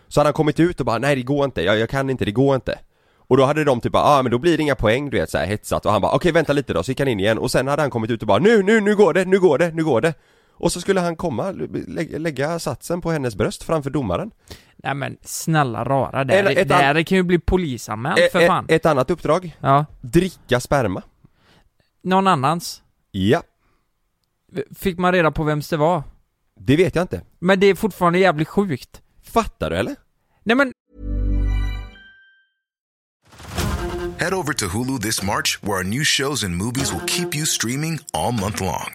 [0.08, 2.24] Så hade han kommit ut och bara nej det går inte, jag, jag kan inte,
[2.24, 2.78] det går inte.
[3.16, 5.10] Och då hade de typ bara, ah men då blir det inga poäng.
[5.10, 5.86] Du vet såhär hetsat.
[5.86, 7.38] Och han bara okej vänta lite då, så gick han in igen.
[7.38, 9.58] Och sen hade han kommit ut och bara nu, nu, nu går det, nu går
[9.58, 10.14] det, nu går det
[10.60, 14.30] Och så skulle han komma, lä- lägga satsen på hennes bröst framför domaren
[14.76, 18.18] Nej men snälla rara, det, En- här, ett det an- här kan ju bli polisanmäld
[18.18, 18.66] E- för e- fan.
[18.68, 19.86] Ett annat uppdrag, Ja.
[20.00, 21.02] dricka sperma
[22.02, 22.82] Någon annans.
[23.10, 23.42] Ja,
[24.76, 26.02] Fick man reda på vems det var?
[26.60, 29.02] det vet jag inte Men det är fortfarande jävligt sjukt.
[29.22, 29.96] Fattar du eller?
[30.44, 30.72] Nej men,
[34.18, 37.46] Head over to Hulu this March, where our new shows and movies will keep you
[37.46, 38.94] streaming all month long.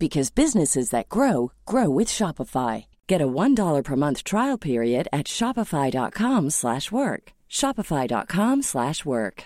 [0.00, 2.84] because businesses that grow grow with Shopify.
[3.08, 6.50] Get a $1 per month trial period at shopify.com/work.
[6.52, 7.32] slash work.
[7.50, 8.64] shopify.com/work.
[8.64, 9.44] slash work.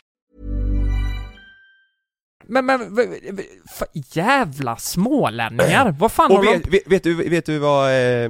[2.47, 2.79] men, men,
[4.13, 5.91] jävla smålänningar!
[5.99, 6.53] Vad fan har Och de...
[6.53, 8.25] vet, vet, vet, du, vet du vad, eh,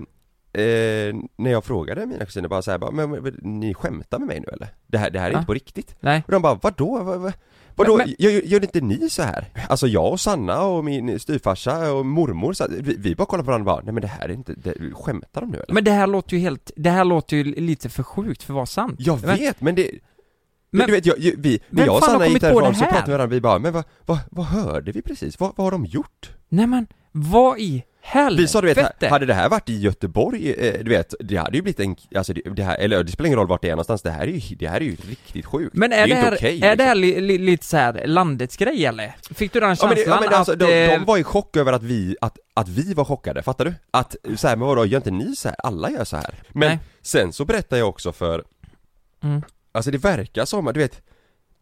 [0.64, 4.40] eh, när jag frågade mina kusiner bara såhär bara, men, men ni skämtar med mig
[4.40, 4.68] nu eller?
[4.86, 5.38] Det här, det här är Ja.
[5.38, 6.22] inte på riktigt Nej.
[6.26, 7.02] Och de bara, vadå?
[7.02, 7.32] Vad, vad,
[7.74, 7.96] vadå?
[7.96, 9.48] Men- men- Gör, gör inte ni så här?
[9.68, 13.46] Alltså jag och Sanna och min styvfarsa och mormor, så, vi, vi bara kollar på
[13.50, 15.74] varandra och bara, nej men det här är inte, det, skämtar de nu eller?
[15.74, 18.56] Men det här låter ju helt, det här låter ju lite för sjukt för att
[18.56, 18.94] vara sant.
[18.98, 19.90] jag Men- vet, men det
[20.70, 22.90] men, Men- du vet, jag, vi, Vem jag och Sanna gick därifrån så här?
[22.90, 25.40] pratade vi med varandra, vi bara, men vad, vad, vad hörde vi precis?
[25.40, 26.30] Vad, vad har de gjort?
[26.48, 28.42] Nej men, vad i helvete?
[28.42, 31.56] Vi sa du vet, hade det här varit i Göteborg, eh, du vet, det hade
[31.56, 33.72] ju blivit en, alltså det, det här, eller det spelar ingen roll vart det är
[33.72, 36.14] någonstans, det här är ju, det här är ju riktigt sjukt Men är är det,
[36.14, 37.22] här, okej, är det här liksom.
[37.24, 39.16] li, li, lite så här landets grej eller?
[39.34, 40.58] Fick du den Ja känslan men, det, ja, men det, alltså, att...
[40.58, 43.64] de, eh, de var i chock över att vi, att, att vi var chockade, fattar
[43.64, 43.74] du?
[43.90, 45.56] Att, så här, men vadå, gör inte ni så här?
[45.58, 46.34] Alla gör så här.
[46.52, 46.78] Men Nej.
[47.02, 48.44] sen så berättar jag också för
[49.24, 49.42] Mm.
[49.72, 51.02] Alltså det verkar som, du vet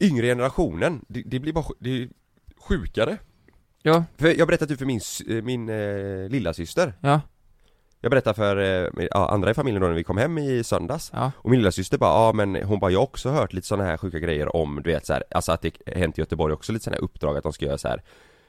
[0.01, 2.09] Yngre generationen, det, det blir bara, det är
[2.57, 3.19] sjukare
[3.83, 7.21] Ja, För jag berättade typ för min, eh, min eh, lilla syster ja,
[8.01, 11.33] Jag berättade för eh, andra i familjen då när vi kom hem i söndags ja.
[11.37, 13.85] Och min lilla syster bara, ja men hon bara, jag har också hört lite sådana
[13.85, 16.73] här sjuka grejer om, du vet så här, alltså att det hänt i Göteborg också
[16.73, 18.03] lite sådana här uppdrag att de ska göra så här.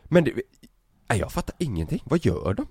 [0.03, 0.31] Men det,
[1.09, 2.67] nej, jag fattar ingenting, vad gör de?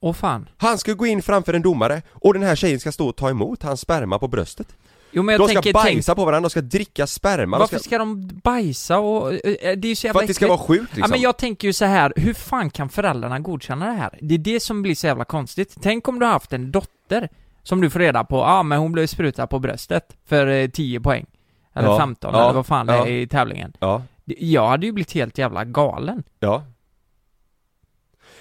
[0.00, 0.48] Åh fan.
[0.56, 3.30] Han ska gå in framför en domare och den här tjejen ska stå och ta
[3.30, 4.76] emot hans sperma på bröstet
[5.12, 7.60] Jo men jag De ska tänker, bajsa tänk, på varandra, de ska dricka sperma, de
[7.60, 9.32] varför ska, ska de bajsa och...
[9.32, 11.08] eh, eh, Det är ju så för jävla att det ska vara sjukt liksom Ja
[11.08, 14.18] men jag tänker ju så här, hur fan kan föräldrarna godkänna det här?
[14.22, 15.76] Det är det som blir så jävla konstigt.
[15.82, 17.28] Tänk om du har haft en dotter
[17.62, 20.68] som du får reda på, ja ah, men hon blev sprutad på bröstet för eh,
[20.68, 21.26] 10 poäng.
[21.74, 23.06] Eller Ja, 15 ja, eller vad fan det ja.
[23.06, 23.72] är i tävlingen.
[23.80, 26.22] Ja, Det- Jag hade ju blivit helt jävla galen.
[26.40, 26.62] ja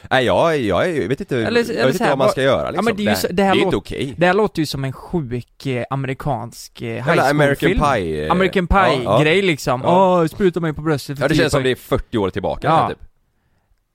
[0.10, 2.30] Nej jag, jag, jag vet inte, Eller- jag eller vet så inte här, vad man
[2.30, 2.86] ska göra liksom.
[2.86, 4.66] men det är ju så- det här det är inte okej Det här låter ju
[4.66, 7.80] som en sjuk eh, amerikansk eh, high school American film.
[7.94, 9.20] Pie eh, American ja, Pie ja.
[9.22, 9.82] grej liksom.
[9.86, 10.28] Åh, Ja.
[10.28, 12.68] spruta mig på bröstet för Ja det 10 känns som det är 40 år tillbaka
[12.68, 12.90] Ja.
[12.90, 12.98] typ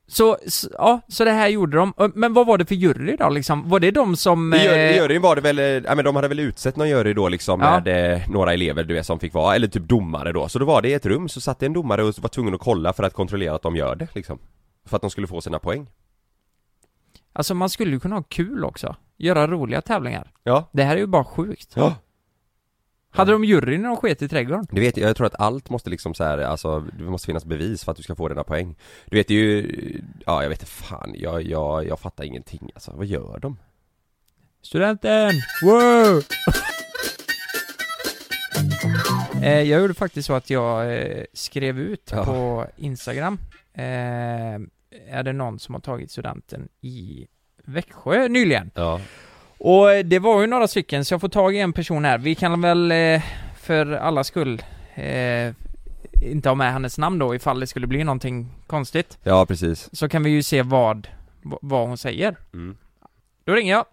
[0.07, 1.93] Så, s- ja, så det här gjorde de.
[2.15, 3.69] Men vad var det för jury då liksom?
[3.69, 4.53] Var det de som...
[4.53, 7.29] Eh, I juryn var det väl, ja men de hade väl utsett någon jury då
[7.29, 7.81] liksom Ja.
[7.81, 10.65] med eh, några elever du vet som fick vara, eller typ domare då, så då
[10.65, 12.93] var det i ett rum så satt det en domare och var tvungen att kolla
[12.93, 14.39] för att kontrollera att de gör det liksom
[14.85, 15.87] För att de skulle få sina poäng
[17.33, 18.97] Alltså man skulle ju kunna ha kul också.
[19.17, 20.33] Göra roliga tävlingar.
[20.43, 21.73] Ja, Det här är ju bara sjukt.
[21.77, 21.97] ja
[23.11, 24.67] Hade de jury när de sket i trädgården?
[24.71, 27.85] Du vet, jag tror att allt måste liksom så här, alltså det måste finnas bevis
[27.85, 30.61] för att du ska få dina poäng Du vet det är ju, ja jag vet
[30.61, 33.57] inte fan, jag, jag, jag fattar ingenting alltså, vad gör de?
[34.63, 35.33] Studenten!
[35.63, 36.23] Wow!
[39.43, 42.25] eh, jag gjorde faktiskt så att jag eh, skrev ut Ja.
[42.25, 43.39] på Instagram
[43.75, 44.59] eh,
[45.09, 47.27] Är det någon som har tagit studenten i
[47.65, 48.71] Växjö nyligen?
[48.75, 49.01] Ja
[49.59, 52.19] Och eh, det var ju några stycken, så jag får tag i en person här.
[52.19, 53.23] Vi kan väl eh,
[53.61, 54.63] för alla skull
[54.95, 55.53] eh,
[56.23, 59.19] inte ha med hennes namn då ifall det skulle bli någonting konstigt.
[59.23, 61.09] Ja precis Så kan vi ju se vad,
[61.43, 62.37] vad hon säger.
[62.53, 62.77] mm.
[63.45, 63.85] Då ringer jag.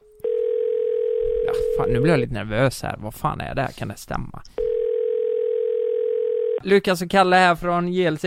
[1.48, 2.96] Ja, fan, nu blir jag lite nervös här.
[3.00, 3.72] Vad fan är det här?
[3.72, 4.42] Kan det stämma?
[6.64, 8.26] Lukas och Kalle här från JLC.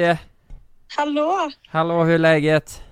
[0.88, 1.51] Hallå!
[1.68, 2.83] Hallå, hur är läget?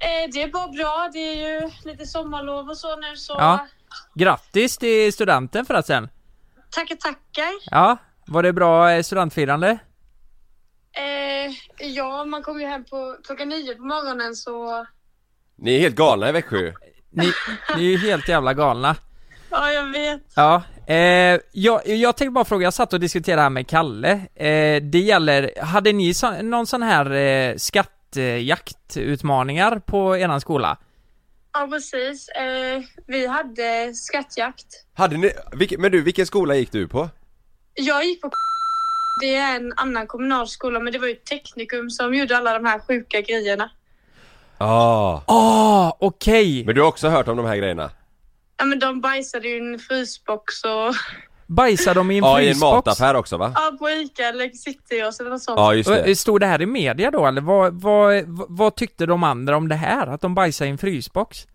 [0.00, 1.10] Eh, det är bara bra.
[1.12, 3.66] Det är ju lite sommarlov och så nu så Ja.
[4.14, 6.08] Grattis till studenten förresten!
[6.70, 7.52] Tackar, tackar.
[7.70, 9.78] Ja, var det bra eh, studentfirande?
[10.96, 11.54] Eh,
[11.88, 14.86] ja, man kommer ju hem på klockan nio på morgonen så...
[15.56, 16.72] Ni är helt galna i Växjö
[17.10, 17.32] Ni,
[17.76, 18.96] ni är ju helt jävla galna.
[19.50, 20.22] Ja, jag vet.
[20.36, 20.62] Ja,
[20.92, 24.12] eh, jag, jag tänkte bara fråga, jag satt och diskuterade här med Kalle.
[24.34, 30.78] Eh, det gäller, hade ni så, någon sån här eh, skattjaktutmaningar på eran skola?
[31.52, 32.28] Ja, precis.
[32.28, 34.66] Eh, vi hade skattjakt.
[34.94, 37.08] Hade ni, vilken, men du, vilken skola gick du på?
[37.74, 38.30] Jag gick på
[39.20, 42.52] det är en annan kommunal skola, men det var ju ett teknikum som gjorde alla
[42.52, 43.70] de här sjuka grejerna.
[44.58, 46.64] Ja Ah, okej!
[46.64, 47.90] Men du har också hört om de här grejerna?
[48.62, 50.94] Ja, men de bajsade ju i en frysbox och...
[51.46, 52.86] Bajsade de i en Ja, i en frysbox?
[52.86, 53.52] mataffär också va?
[53.54, 55.58] Ja, på Ica eller eller något sånt.
[55.58, 58.46] Ja, just Och, det eh, Stod det här i media då eller vad, vad, vad,
[58.48, 60.06] vad tyckte de andra om det här?
[60.06, 61.46] Att de bajsade i en frysbox?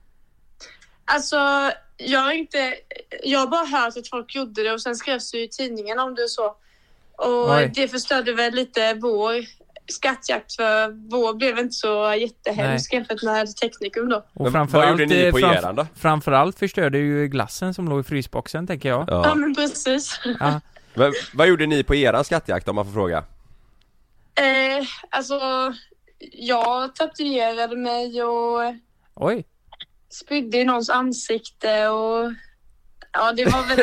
[1.05, 1.37] Alltså,
[1.97, 2.75] jag har inte...
[3.23, 5.99] Jag har bara hört att folk gjorde det och sen skrevs det ju i tidningen
[5.99, 6.45] om det och så.
[7.17, 7.71] Och Oj.
[7.75, 9.33] det förstörde väl lite vår
[9.89, 14.25] skattjakt för vår blev inte så jättehemsk jämfört med teknikum då.
[14.33, 15.87] Och framförallt, vad gjorde ni på framf- eran då?
[15.95, 19.05] Framförallt förstörde ju glassen som låg i frysboxen tänker jag.
[19.07, 19.35] Ja, Ja.
[19.35, 20.19] men precis.
[20.39, 20.61] Ja.
[20.93, 23.17] Men, vad gjorde ni på eran skattjakt om man får fråga?
[24.35, 25.39] Eh, alltså,
[26.31, 28.59] jag tatuerade mig och
[29.15, 29.45] Oj.
[30.09, 32.31] spydde i någons ansikte och
[33.13, 33.77] ja, det var väl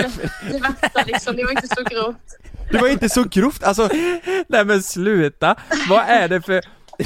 [0.52, 1.36] det värsta liksom.
[1.36, 2.36] Det var inte så grovt.
[2.70, 3.88] Det var inte så grovt, alltså
[4.48, 5.56] Nej men sluta!
[5.88, 6.60] Vad är det för...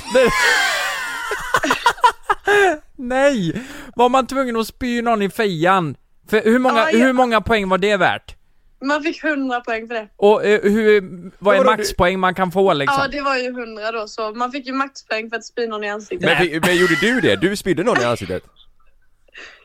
[2.97, 3.63] Nej!
[3.97, 5.97] Var man tvungen att spy någon i fejan?
[6.31, 6.99] För hur många, Ja, ja.
[7.07, 8.35] hur många poäng var det värt?
[8.81, 10.09] Man fick 100 poäng för det.
[10.17, 11.01] Och eh, hur,
[11.39, 12.99] vad är Vadå, maxpoäng man kan få liksom?
[13.01, 15.85] Ja, det var ju 100 då, så man fick ju maxpoäng för att spy någon
[15.85, 16.39] i ansiktet.
[16.39, 17.37] men, men gjorde du det?
[17.37, 18.43] Du spydde någon i ansiktet?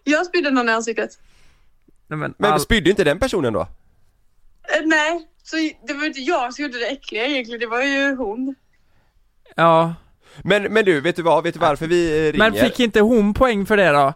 [0.03, 1.11] Jag spydde någon i ansiktet.
[2.07, 2.59] Nej, men, Men all...
[2.59, 3.61] spydde inte den personen då?
[3.61, 3.67] Eh,
[4.85, 5.55] nej, så
[5.87, 8.55] det var ju inte jag som gjorde det äckliga egentligen, det var ju hon.
[9.55, 9.95] Ja.
[10.41, 11.43] Men, men du, vet du vad?
[11.43, 12.37] Vet du varför vi eh, ringer?
[12.37, 14.13] Men fick inte hon poäng för det då?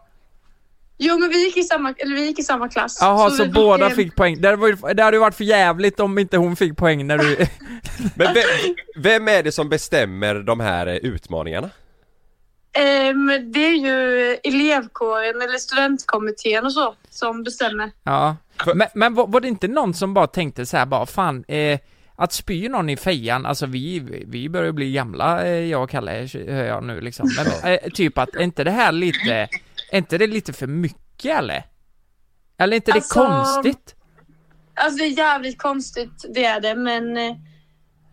[0.98, 2.98] Jo, men vi gick i samma, eller vi gick i samma klass.
[3.02, 4.42] Jaha, så, vi båda fick poäng.
[4.42, 7.18] Det hade, varit, det hade ju varit för jävligt om inte hon fick poäng när
[7.18, 7.38] du...
[8.16, 8.44] Men vem,
[8.96, 11.70] vem är det som bestämmer de här eh, utmaningarna?
[12.78, 17.92] ehm, det är ju elevkåren eller studentkommittén och så som bestämmer.
[18.04, 18.36] Ja.
[18.76, 21.80] Men, men var, var det inte någon som bara tänkte så här bara, fan, eh,
[22.16, 26.28] att spy någon i fejan, alltså vi, vi börjar bli gamla, eh, jag och Kalle,
[26.34, 27.30] hör jag nu liksom.
[27.38, 29.50] Men eh, typ att, är inte det här lite,
[29.92, 31.64] är inte det lite för mycket eller?
[32.58, 33.96] Eller är inte det Alltså, konstigt?
[34.74, 37.36] Alltså det är jävligt konstigt, det är det, men eh,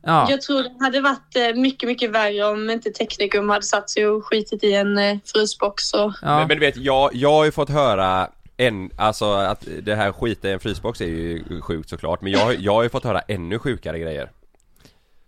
[0.06, 0.26] Ja.
[0.30, 4.06] jag tror det hade varit eh, mycket, mycket värre om inte teknikum hade satt sig
[4.06, 6.38] och skitit i en eh, frysbox och ja.
[6.38, 10.12] Men, men du vet, jag, jag har ju fått höra en, alltså att det här
[10.12, 13.04] skita i en frysbox är ju sjukt såklart Men jag, har- jag har ju fått
[13.04, 14.30] höra ännu sjukare grejer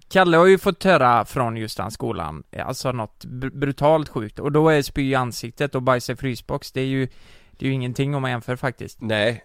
[0.08, 4.38] Kalle har ju fått höra från just den skolan, alltså något br- brutalt sjukt.
[4.38, 7.08] Och då är spy i ansiktet och bajsa i frysbox, det är ju,
[7.50, 9.00] det är ju ingenting om man jämför faktiskt.
[9.00, 9.44] Nej,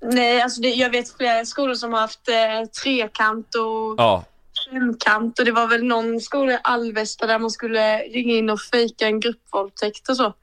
[0.00, 4.24] Nej, alltså det, jag vet flera skolor som har haft eh, trekant och ja
[4.72, 8.60] femkant och det var väl någon skola i Alvesta där man skulle ringa in och
[8.60, 10.34] fejka en gruppvåldtäkt och så.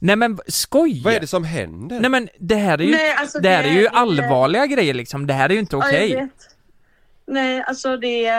[0.00, 1.02] Nej men skoj!
[1.04, 2.00] Vad är det som händer?
[2.00, 4.94] Nej men det här är ju, Nej, alltså, det här är ju det- allvarliga grejer
[4.94, 6.14] liksom, det här är ju inte okej.
[6.14, 6.30] vet.
[7.26, 8.30] Nej, alltså det,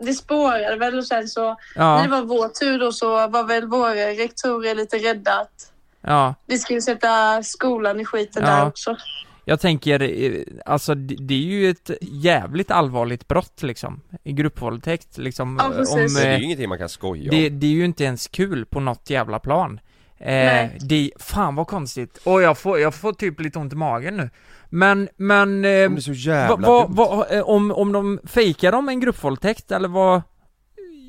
[0.00, 3.44] det spårade väl och sen så när Ja, det var vår tur då så var
[3.44, 6.34] väl våra rektorer lite rädda att ja.
[6.46, 8.50] vi skulle sätta skolan i skiten Ja.
[8.50, 8.96] där också.
[9.44, 14.00] Jag tänker, eh, alltså det, det är ju ett jävligt allvarligt brott liksom.
[14.24, 15.58] I gruppvåldtäkt liksom.
[15.62, 15.94] Ja, precis.
[16.16, 18.04] om, det är eh, ju ingenting man kan skoja det, om det är ju inte
[18.04, 19.80] ens kul på något jävla plan.
[20.22, 22.16] Eh, det, fan vad konstigt.
[22.24, 24.30] Och jag får, jag får typ lite ont i magen nu.
[24.70, 25.64] Men, men...
[25.64, 26.94] Eh, Om det är så va, jävla va, dumt.
[26.96, 30.22] va, eh, om, om de fejkar de en gruppvåldtäkt eller vad?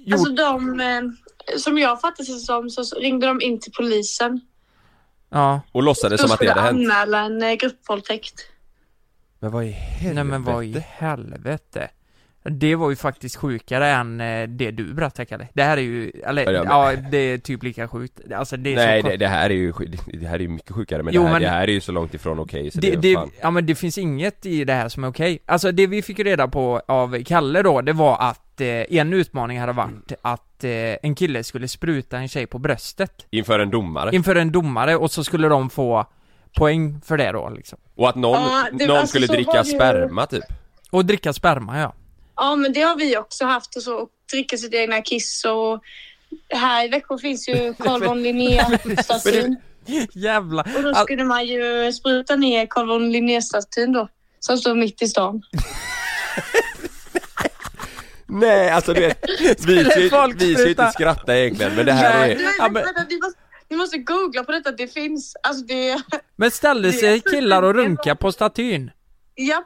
[0.06, 1.02] Gjort, Alltså de, eh,
[1.58, 4.42] som jag fattade det som så ringde de in till polisen.
[5.30, 5.62] ja.
[5.72, 8.42] Och låtsades De som att det skulle hade hänt anmäla en eh, gruppvåldtäkt.
[9.40, 10.14] Men vad i helvete?
[10.14, 11.90] Nej men vad i helvete.
[12.44, 15.48] Det var ju faktiskt sjukare än eh, det du berättade Kalle.
[15.54, 18.20] Det här är ju, eller Ja, ja, men- det är typ lika sjukt.
[18.36, 19.74] Alltså det är Nej så det, det här är ju
[20.14, 21.82] det här är ju mycket sjukare men, Jo, det, här, men- det här är ju
[21.82, 23.32] så långt ifrån okej så det, det, fan.
[23.42, 25.40] ja men det finns inget i det här som är okej.
[25.46, 29.60] Alltså det vi fick reda på av Kalle då, det var att eh, en utmaning
[29.60, 34.16] hade varit att eh, en kille skulle spruta en tjej på bröstet Inför en domare
[34.16, 36.06] inför en domare och så skulle de få
[36.58, 37.80] poäng för det då liksom.
[37.96, 40.44] Och att någon, Ja, det- någon alltså, skulle dricka ju- sperma typ
[40.92, 41.94] Och dricka sperma ja.
[42.36, 43.96] Ja, men det har vi också haft och så.
[43.96, 45.84] Och dricka sitt egna kiss och
[46.50, 49.58] här i Växjö finns ju Carl von Linné-statyn.
[50.14, 50.62] Jävla...
[50.76, 54.08] Och då skulle man ju spruta ner Carl von Linné-statyn då.
[54.40, 55.42] Som står mitt i stan.
[58.28, 59.26] Nej alltså du vet,
[59.66, 62.84] vi vi ska ju inte skratta egentligen men det här är Ja, men-
[63.70, 65.36] ni, måste, googla på detta, det finns.
[65.44, 66.02] Alltså det...
[66.36, 68.92] Men ställde sig killar och runka på statyn?
[69.36, 69.66] Japp.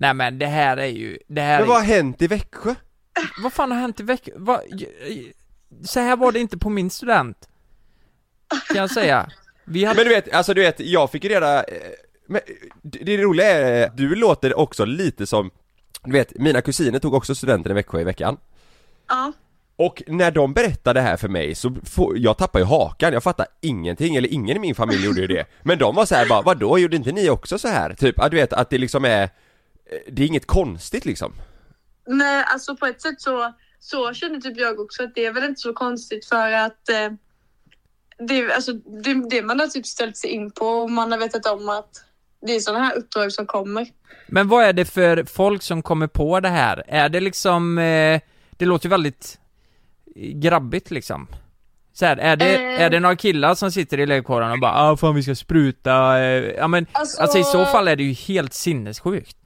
[0.00, 2.74] Nej men det här är ju, det här Men vad har är, hänt i Växjö?
[3.42, 4.34] vad fan har hänt i veckan?
[4.36, 4.60] Vad,
[5.84, 7.48] så här var det inte på min student.
[8.68, 9.30] Kan jag säga.
[9.64, 11.74] Vi hade, Men du vet, alltså du vet, jag fick reda, eh,
[12.26, 12.40] men
[12.82, 15.50] det roliga är, du låter också lite som,
[16.04, 18.36] du vet, mina kusiner tog också studenten i Växjö i veckan
[19.08, 19.32] Ja.
[19.76, 23.22] Och när de berättade det här för mig så, får, jag tappade ju hakan, jag
[23.22, 26.26] fattar ingenting, eller ingen i min familj gjorde ju det Men de var så här
[26.28, 27.94] bara, vadå, gjorde inte ni också så här?
[27.94, 29.30] Typ, att du vet att det liksom är,
[30.12, 31.32] det är inget konstigt liksom
[32.06, 35.44] Nej, alltså på ett sätt så, så känner typ jag också att det är väl
[35.44, 37.12] inte så konstigt för att eh,
[38.28, 41.46] det, alltså, det, det man har typ ställt sig in på och man har vetat
[41.46, 41.90] om att
[42.46, 43.86] det är sådana här uppdrag som kommer.
[44.26, 46.84] men vad är det för folk som kommer på det här?
[46.88, 48.20] Är det liksom, eh,
[48.50, 49.38] det låter ju väldigt
[50.34, 51.26] grabbigt liksom.
[51.92, 52.82] Så här, är det, Eh.
[52.82, 56.18] är det några killar som sitter i elevkåren och bara ah fan vi ska spruta,
[56.18, 59.36] eh, ja men Alltså, Alltså i så fall är det ju helt sinnessjukt.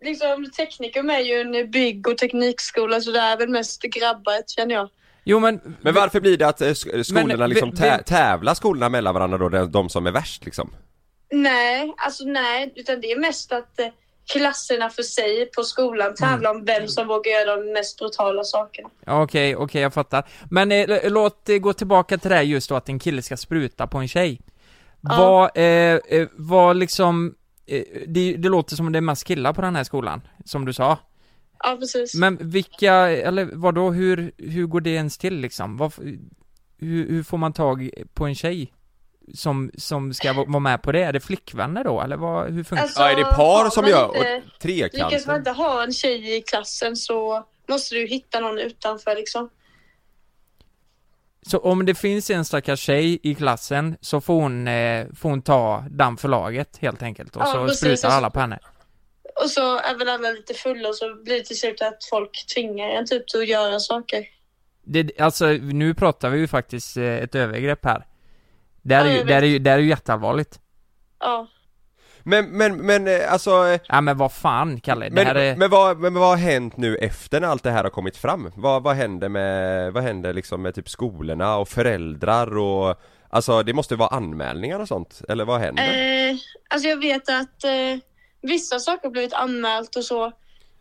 [0.00, 4.74] Liksom, teknikum är ju en bygg och teknikskola så det är väl mest grabbar känner
[4.74, 4.88] jag.
[5.24, 8.04] Jo men, Men varför blir det att eh, sk- skolorna Men, liksom vi- tä- vi-
[8.04, 10.70] tävlar skolorna mellan varandra då, de, de som är värst liksom?
[11.32, 13.86] Nej, alltså nej, utan det är mest att eh,
[14.32, 18.88] klasserna för sig på skolan tävlar om vem som vågar göra de mest brutala sakerna.
[19.06, 20.28] Ja, Okej, okej jag fattar.
[20.50, 23.36] Men eh, låt eh, gå tillbaka till det här just då att en kille ska
[23.36, 24.40] spruta på en tjej.
[25.00, 27.34] Vad, eh, eh, vad liksom,
[28.06, 30.98] det, det låter som det är mest killar på den här skolan, som du sa.
[31.62, 32.14] Ja, precis.
[32.14, 35.76] Men vilka, eller vad då hur, hur går det ens till liksom?
[35.76, 36.04] Vad, f-
[36.78, 38.72] hur, hur får man tag på en tjej?
[39.34, 41.02] Som, som ska va- vara med på det?
[41.02, 43.90] Är det flickvänner då, eller vad, hur funkar Alltså, Ja, är det par som man
[43.90, 44.06] gör?
[44.16, 44.42] inte-
[44.86, 49.14] Och Lyckas man inte ha en tjej i klassen så måste du hitta någon utanför
[49.14, 49.50] liksom.
[51.48, 55.42] Så om det finns en stackars tjej i klassen så får hon, eh, får hon
[55.42, 57.78] ta damm för laget helt enkelt och Ja, så precis.
[58.00, 58.58] sprutar alla på henne.
[59.44, 62.46] Och så är väl alla lite fulla och så blir det till slut att folk
[62.54, 64.24] tvingar en typ till att göra saker.
[64.82, 68.06] Det, alltså nu pratar vi ju faktiskt eh, ett övergrepp här.
[68.82, 70.60] Det är, Ja, ju, det är det är ju jätteallvarligt.
[71.20, 71.46] Ja.
[72.28, 75.56] Men, men, men eh, alltså eh, Ja men vad fan Kalle, det Men, här är...
[75.56, 78.52] men, vad, men vad har hänt nu efter när allt det här har kommit fram?
[78.54, 83.00] Vad, vad händer med, vad händer liksom med typ skolorna och föräldrar och
[83.30, 86.28] Alltså det måste vara anmälningar och sånt, eller vad händer?
[86.28, 86.36] Eh,
[86.68, 87.98] alltså jag vet att eh,
[88.40, 90.32] vissa saker har blivit anmält och så.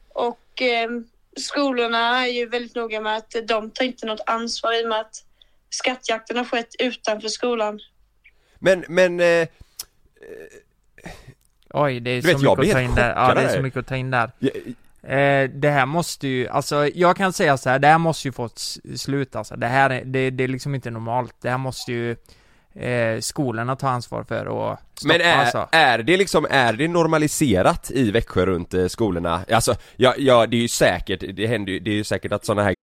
[0.10, 0.90] Och eh,
[1.38, 5.00] skolorna är ju väldigt noga med att de tar inte något ansvar i och med
[5.00, 5.24] att
[5.70, 7.80] skattjakten har skett utanför skolan.
[8.60, 9.48] Men, men, eh,
[11.84, 13.14] Oj, det är Du så vet, jag mycket blir att ta in där.
[13.16, 14.32] Ja, det är så mycket att ta in där.
[14.40, 14.50] ja,
[15.08, 18.32] Eh, det här måste ju, alltså jag kan säga så här, det här måste ju
[18.32, 18.60] få ett
[18.96, 19.56] slut alltså.
[19.56, 21.36] Det här är, det, det är liksom inte normalt.
[21.42, 22.12] Det här måste ju
[22.76, 25.68] eh, skolorna ta ansvar för och stoppa men är, alltså.
[25.72, 29.46] är det liksom, är det normaliserat i Växjö runt eh, skolorna?
[29.52, 32.46] Alltså, ja, ja det är ju säkert, det händer ju, det är ju säkert att
[32.46, 32.74] sådana här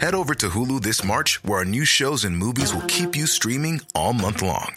[0.00, 3.26] Head over to Hulu this March, where our new shows and movies will keep you
[3.26, 4.76] streaming all month long.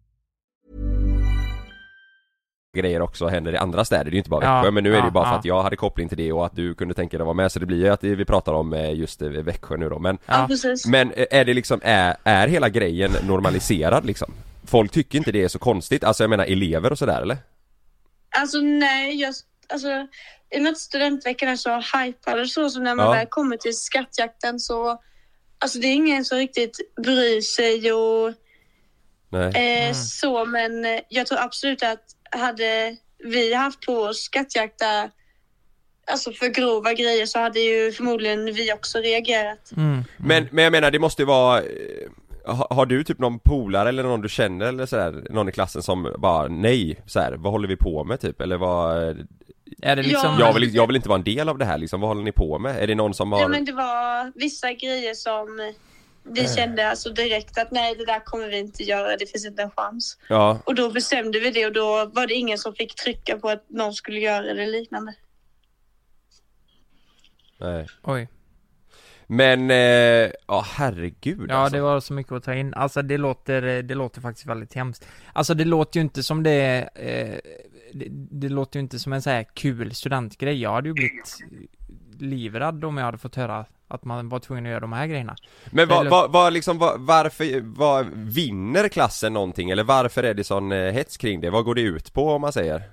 [2.73, 4.89] Grejer också händer i andra städer, det är ju inte bara Ja, Växjö men nu
[4.89, 5.39] är det ju ja, bara för ja.
[5.39, 7.51] att jag hade koppling till det och att du kunde tänka dig att vara med
[7.51, 10.17] så det blir ju att vi pratar om eh, just eh, Växjö nu då men
[10.25, 10.49] Ja.
[10.87, 14.33] Men eh, är det liksom, är, är hela grejen normaliserad liksom?
[14.65, 17.37] Folk tycker inte det är så konstigt, alltså jag menar elever och sådär eller?
[18.37, 19.33] Alltså nej, jag,
[19.69, 19.87] alltså,
[20.49, 23.11] i och med att studentveckan är så hypad och så, så när man Ja.
[23.11, 25.01] väl kommer till skattjakten så
[25.63, 28.33] Alltså det är ingen som riktigt bryr sig och
[29.29, 29.87] Nej.
[29.87, 30.71] eh, så men
[31.09, 31.99] jag tror absolut att
[32.31, 35.09] hade vi haft på oss skattjakta
[36.11, 39.71] Alltså för grova grejer så hade ju förmodligen vi också reagerat.
[39.77, 40.03] Mm.
[40.17, 41.65] Men, men jag menar det måste ju vara eh,
[42.45, 45.81] ha- har du typ någon polare eller någon du känner eller sådär, någon i klassen
[45.81, 48.41] som bara nej, så här, vad håller vi på med typ?
[48.41, 48.97] Eller vad,
[49.81, 50.37] Är det liksom...
[50.39, 50.45] Ja.
[50.47, 52.31] jag vill, jag vill inte vara en del av det här liksom, vad håller ni
[52.31, 52.83] på med?
[52.83, 55.73] Är det någon som har Ja men det var vissa grejer som
[56.23, 59.17] vi kände alltså direkt att nej, det där kommer vi inte göra.
[59.17, 60.17] Det finns inte en chans.
[60.29, 63.49] Ja, Och då bestämde vi det och då var det ingen som fick trycka på
[63.49, 65.13] att någon skulle göra det liknande.
[67.57, 67.87] nej.
[68.03, 68.27] Oj.
[69.27, 71.75] Men, eh, ja herregud Ja alltså.
[71.75, 75.07] det var så mycket att ta in, alltså det låter, det låter faktiskt väldigt hemskt
[75.33, 77.39] Alltså det låter ju inte som det eh,
[77.93, 81.37] det, det låter ju inte som en så här kul studentgrej Jag hade ju blivit
[82.19, 85.35] livrädd om jag hade fått höra att man var tvungen att göra de här grejerna
[85.71, 90.33] Men vad, Eller- vad, vad liksom, vad, varför, vad, vinner klassen någonting eller varför är
[90.33, 91.49] det sån eh, hets kring det?
[91.49, 92.83] Vad går det ut på om man säger?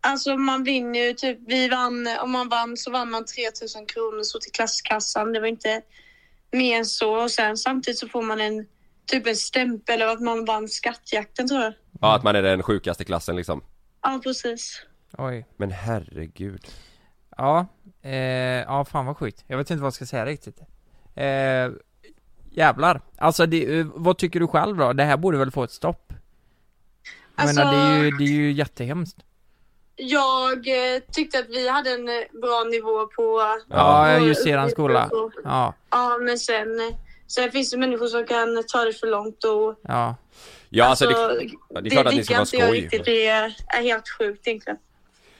[0.00, 4.22] Alltså man vinner ju typ, vi vann, om man vann så vann man 3000 kronor
[4.22, 5.32] så till klasskassan.
[5.32, 5.82] Det var inte
[6.52, 7.22] mer än så.
[7.22, 8.66] Och sen samtidigt så får man en
[9.06, 11.72] typ en stämpel av att man vann skattjakten tror jag.
[12.00, 13.62] Ja att man är den sjukaste klassen liksom
[14.02, 14.82] Ja, precis.
[15.18, 16.66] Oj Men herregud
[17.36, 17.66] Ja,
[18.02, 18.12] eh,
[18.62, 20.60] ja fan vad sjukt Jag vet inte vad jag ska säga riktigt
[21.14, 21.70] eh,
[22.50, 24.92] Jävlar, alltså det, eh, vad tycker du själv då?
[24.92, 26.12] Det här borde väl få ett stopp?
[27.36, 29.16] Jag Alltså- menar det är ju, det är ju jättehemskt
[29.96, 33.42] Jag eh, tyckte att vi hade en eh, bra nivå på...
[33.68, 35.10] Ja, på just eran uppgifter skola.
[35.44, 36.68] Ja, Ja, men sen,
[37.26, 39.80] sen finns det människor som kan ta det för långt och...
[39.82, 40.16] ja
[40.70, 41.12] Ja alltså, det,
[41.68, 44.08] ja, det är klart att ni ska vara jag skoj riktigt det är, är helt
[44.18, 44.78] sjukt egentligen.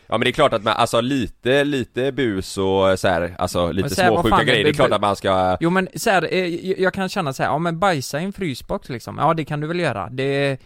[0.08, 3.72] Ja men det är klart att man, alltså lite, lite bus och så här, alltså
[3.72, 6.34] lite så här, småsjuka grejer, det är klart att man ska Jo men så här,
[6.34, 9.44] eh, jag kan känna så här, ja men bajsa i en frysbox liksom, ja det
[9.44, 10.58] kan du väl göra, det,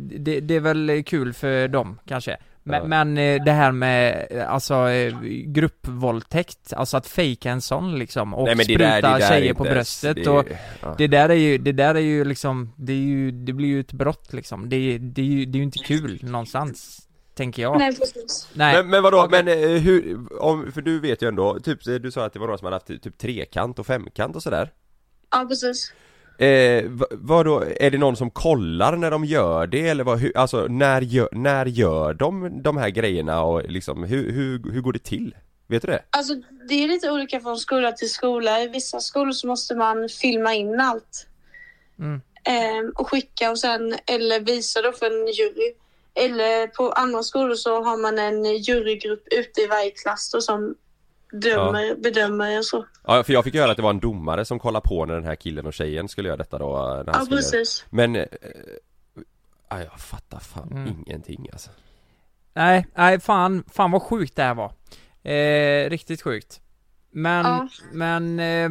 [0.00, 2.86] det, det är väl kul för dem kanske men, Ja.
[2.88, 4.86] men eh, det här med, eh, alltså
[5.44, 9.20] gruppvåldtäkt, alltså att fejka en sån liksom och Nej men det spruta där, det där
[9.20, 10.44] är tjejer på bröstet det, och
[10.82, 10.94] ja.
[10.98, 13.80] det där är ju, det där är ju liksom, det är ju, det blir ju
[13.80, 17.06] ett brott liksom, det, det är ju, det är ju inte kul någonstans,
[17.40, 18.48] tänker jag Nej, precis.
[18.52, 19.44] Nej, Men, men vadå, Okej.
[19.44, 22.46] men eh, hur, om, för du vet ju ändå, typ du sa att det var
[22.46, 24.72] några som hade haft typ trekant och femkant och sådär
[25.30, 25.92] Ja, precis.
[26.38, 30.36] Eh, vad, vadå, är det någon som kollar när de gör det eller vad, hur,
[30.36, 34.92] alltså när gör, när gör de de här grejerna och liksom, hur, hur, hur går
[34.92, 35.34] det till?
[35.66, 36.02] Vet du det?
[36.10, 36.34] Alltså,
[36.68, 38.62] det är lite olika från skola till skola.
[38.62, 41.26] I vissa skolor så måste man filma in allt.
[41.98, 42.20] Mm.
[42.44, 45.74] Ehm, och skicka och sen, eller visa då för en jury.
[46.14, 50.74] Eller på andra skolor så har man en jurygrupp ute i varje klass då som
[51.32, 52.86] dömer, bedömer och så.
[53.06, 55.24] Ja, för jag fick höra att det var en domare som kollade på när den
[55.24, 57.84] här killen och tjejen skulle göra detta då, när han Ja, skulle precis.
[57.90, 58.14] Men,
[59.68, 61.04] ja, jag fattar fan Mm.
[61.06, 61.70] ingenting alltså
[62.54, 64.72] Nej, nej fan, fan vad sjukt det här var.
[65.32, 66.60] Eh, riktigt sjukt.
[67.10, 67.68] Men, Ja.
[67.92, 68.70] men, eh,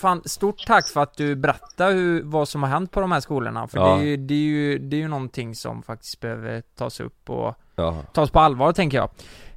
[0.00, 3.20] fan stort tack för att du berättar hur, vad som har hänt på de här
[3.20, 3.68] skolorna.
[3.68, 3.94] För Ja.
[3.96, 7.30] det, är ju, det, är ju, det är ju någonting som faktiskt behöver tas upp
[7.30, 9.10] och Ja, tas på allvar tänker jag.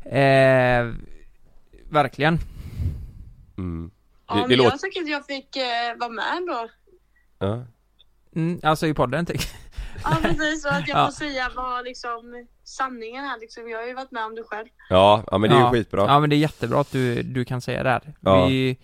[0.05, 0.93] Eh,
[1.89, 2.39] verkligen.
[3.57, 3.91] mm.
[4.27, 6.67] Ja, Det, men det jag tycker att jag fick eh, vara med ändå.
[7.39, 7.63] ja.
[8.35, 9.45] Mm, alltså i podden tänker
[10.03, 10.65] Ja, precis.
[10.65, 11.05] Och att jag Ja.
[11.05, 13.69] får säga vad liksom sanningen är liksom.
[13.69, 14.67] Jag har ju varit med om det själv.
[14.89, 15.65] ja, ja men det är ja.
[15.65, 18.13] ju skitbra Ja men det är jättebra att du, du kan säga det här.
[18.19, 18.45] Ja.
[18.45, 18.77] Vi,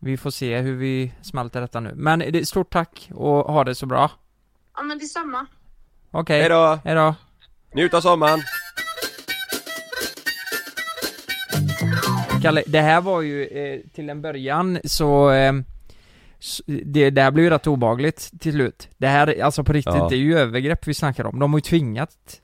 [0.00, 1.92] vi får se hur vi smälter detta nu.
[1.96, 4.10] Men det, stort tack och ha det så bra.
[4.76, 5.46] Ja, men detsamma.
[6.10, 6.40] Okej.
[6.40, 6.78] Hejdå!
[6.84, 7.14] Hejdå.
[7.74, 8.40] Njut av sommaren!
[12.42, 15.52] Kalle, det här var ju eh, till en början så, eh,
[16.84, 18.88] det, det här blev ju rätt obagligt till slut.
[18.98, 20.08] Det här, alltså på riktigt, Ja.
[20.08, 21.38] det är ju övergrepp vi snackar om.
[21.38, 22.40] De har ju tvingat,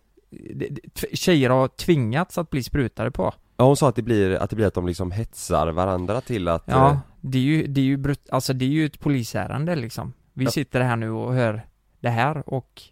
[1.13, 3.35] tjejer har tvingats att bli sprutade på.
[3.57, 6.49] Ja hon sa att det blir, att det blir att de liksom hetsar varandra till
[6.49, 9.01] att Ja, eh, det är ju, det är ju brut, alltså det är ju ett
[9.01, 10.12] polisärende liksom.
[10.33, 10.51] Vi Ja.
[10.51, 11.66] sitter här nu och hör
[12.01, 12.83] det här och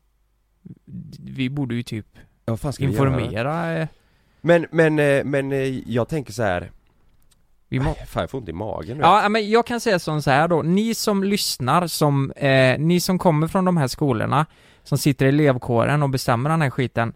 [1.19, 2.07] vi borde ju typ
[2.47, 3.89] Ja fan ska informera, eh,
[4.41, 6.71] Men, men, eh, men eh, jag tänker så här.
[7.69, 10.23] vi må, Fan jag får ont i magen nu Ja, men jag kan säga som
[10.23, 14.47] så här då, ni som lyssnar, som, eh, ni som kommer från de här skolorna,
[14.83, 17.13] som sitter i elevkåren och bestämmer den här skiten,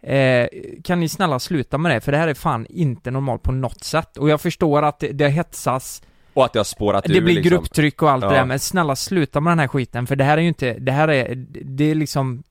[0.00, 0.46] eh,
[0.84, 2.00] kan ni snälla sluta med det?
[2.00, 4.16] För det här är fan inte normalt på något sätt.
[4.16, 6.02] Och jag förstår att det, det hetsas,
[6.40, 7.50] Och att det har spårat det ur blir liksom.
[7.50, 8.32] grupptryck och allt det Ja.
[8.32, 10.92] där, men snälla sluta med den här skiten, för det här är ju inte, det
[10.92, 11.34] här är,
[11.64, 12.42] det är liksom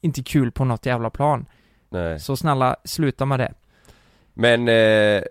[0.00, 1.46] inte kul på något jävla plan.
[1.90, 2.20] Nej.
[2.20, 3.52] Så snälla, sluta med det.
[4.34, 5.22] Men, eh,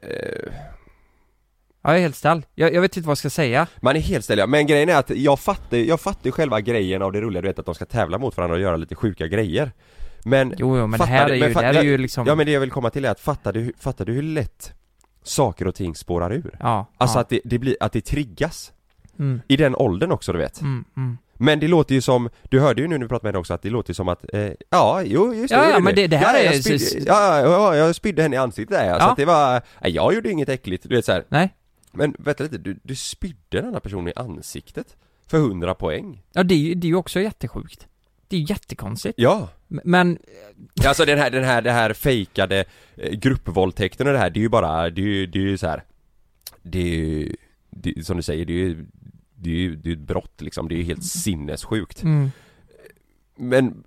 [1.84, 2.43] Ja, jag är helt ställd.
[2.55, 3.68] Jag, jag vet inte vad jag ska säga.
[3.82, 4.47] man är helt ställd ja.
[4.47, 7.59] Men grejen är att jag fattar, jag fattar själva grejen av det roliga du vet
[7.59, 9.72] att de ska tävla mot varandra och göra lite sjuka grejer
[10.24, 11.36] Men Jo, jo men det Fattar här du?
[11.36, 12.28] är Men ju, fa- det här är ju liksom...
[12.28, 14.74] Ja men det jag vill komma till är att fattar du, fattar du hur lätt
[15.26, 16.57] saker och ting spårar ur?
[16.59, 17.21] ja, Alltså ja.
[17.21, 18.71] att det, det blir, att det triggas
[19.19, 21.17] Mm, I den åldern också du vet mm, mm.
[21.34, 23.53] Men det låter ju som, du hörde ju nu när du pratade med henne också
[23.53, 26.07] att det låter ju som att, eh, ja jo just det Ja, ja, men det-
[26.07, 28.88] det här ja, är- jag spydde, ja, ja, ja, jag spydde henne i ansiktet där
[28.88, 28.99] ja.
[28.99, 31.23] så att det var, nej, jag gjorde inget äckligt, du vet så här.
[31.30, 31.53] Nej.
[31.91, 34.95] Men vänta lite, du, du spydde en annan person i ansiktet?
[35.28, 36.23] för 100 poäng.
[36.34, 37.88] Ja det det är ju också jättesjukt.
[38.28, 39.13] Det är ju jättekonstigt.
[39.17, 40.17] Ja, Men,
[40.86, 42.65] alltså den här, den här, det här fejkade
[42.95, 45.57] eh, gruppvåldtäkten och det här, det är ju bara, det är ju, det är ju
[45.57, 45.84] så här.
[46.61, 47.36] Det är ju,
[47.69, 48.86] det, som du säger, det är ju
[49.36, 52.03] det är ju det är ju ett brott liksom, det är ju helt sinnessjukt.
[52.03, 52.32] mm.
[53.38, 53.84] Men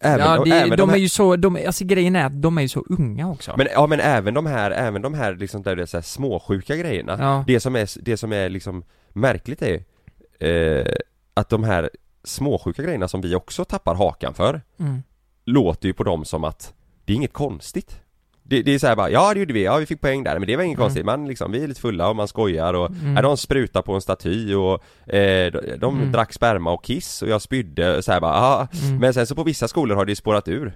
[0.00, 2.58] även, ja, det, även de, här, är ju så, de, alltså grejen är att de
[2.58, 3.54] är ju så unga också.
[3.56, 6.02] Men, ja men även de här, även de här liksom där det är så här
[6.02, 7.44] småsjuka grejerna Ja.
[7.46, 9.84] Det som är, det som är liksom märkligt är
[10.48, 10.94] eh,
[11.34, 11.90] Att de här
[12.24, 15.02] småsjuka grejerna som vi också tappar hakan för Mm.
[15.44, 18.00] Låter ju på dem som att Det är inget konstigt
[18.42, 20.46] det, det är såhär bara, ja det gjorde vi, ja vi fick poäng där men
[20.46, 20.84] det var inget Mm.
[20.86, 23.16] konstigt, man liksom, vi är lite fulla och man skojar och Mm.
[23.16, 24.72] ja, de sprutar på en staty och
[25.14, 26.12] eh, de, de Mm.
[26.12, 28.68] drack sperma och kiss och jag spydde så här bara, ah.
[28.84, 28.98] Mm.
[28.98, 30.72] Men sen så på vissa skolor har det spårat ur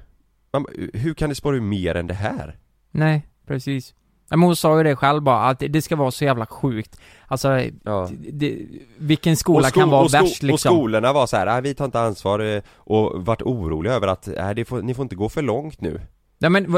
[0.52, 2.56] man, Hur kan det spåra ur mer än det här?
[2.90, 3.94] Nej, precis.
[4.36, 7.00] Men hon sa ju det själv bara, att det ska vara så jävla sjukt.
[7.26, 7.48] Alltså,
[7.84, 8.08] Ja.
[8.32, 8.58] det,
[8.98, 10.72] vilken skola sko- kan vara sko- värst liksom?
[10.72, 14.06] Och skolorna var så här, "Nej, vi tar inte ansvar eh, och varit oroliga över
[14.08, 16.00] att, nej, det får, ni får inte gå för långt nu
[16.38, 16.76] Nej men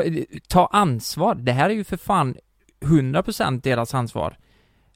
[0.49, 2.37] ta ansvar, det här är ju för fan
[2.81, 4.37] 100% deras ansvar.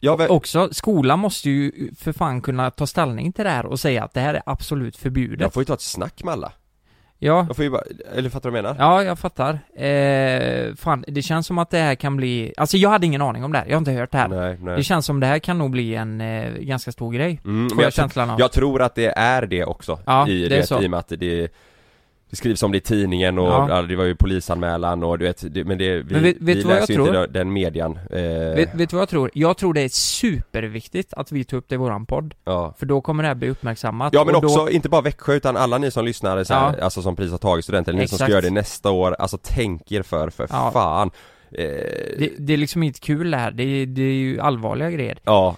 [0.00, 3.80] Ja, men, Också, skolan måste ju för fan kunna ta ställning till det här och
[3.80, 5.40] säga att det här är absolut förbjudet.
[5.40, 6.52] jag får ju ta ett snack med alla
[7.22, 7.82] Ja, Jag får ju bara,
[8.14, 8.76] eller fattar du vad jag menar?
[8.92, 9.58] ja jag fattar.
[9.74, 13.44] Eh, fan, det känns som att det här kan bli, alltså jag hade ingen aning
[13.44, 14.28] om det här, jag har inte hört det här.
[14.28, 17.40] Nej, nej Det känns som det här kan nog bli en eh, ganska stor grej.
[17.44, 18.40] mm, Får jag jag, känslan av.
[18.40, 20.82] jag tror att det är det också Ja, i, det är så.
[20.82, 21.48] i och med att det
[22.30, 23.66] det skrivs om det i tidningen och Ja.
[23.68, 23.82] ja.
[23.82, 26.62] det var ju polisanmälan och du vet, det, men det, vi, Men vet- vet vi
[26.62, 27.26] läser ju inte tror?
[27.26, 28.20] den, median eh,
[28.56, 29.30] Vet, vet du vad jag tror?
[29.34, 32.34] Jag tror det är superviktigt att vi tar upp det i våran podd.
[32.44, 32.74] ja.
[32.78, 34.12] För då kommer det här bli uppmärksammat.
[34.12, 36.78] Ja men och då, också, inte bara Växjö utan alla ni som lyssnar så här,
[36.78, 38.30] alltså som precis har tagit studenten, ni som ska Exakt.
[38.30, 41.10] göra det nästa år, alltså tänk er för, för fan
[41.52, 41.64] eh,
[42.18, 45.18] det, det är liksom inte kul det här, det är, det är ju allvarliga grejer.
[45.24, 45.56] Ja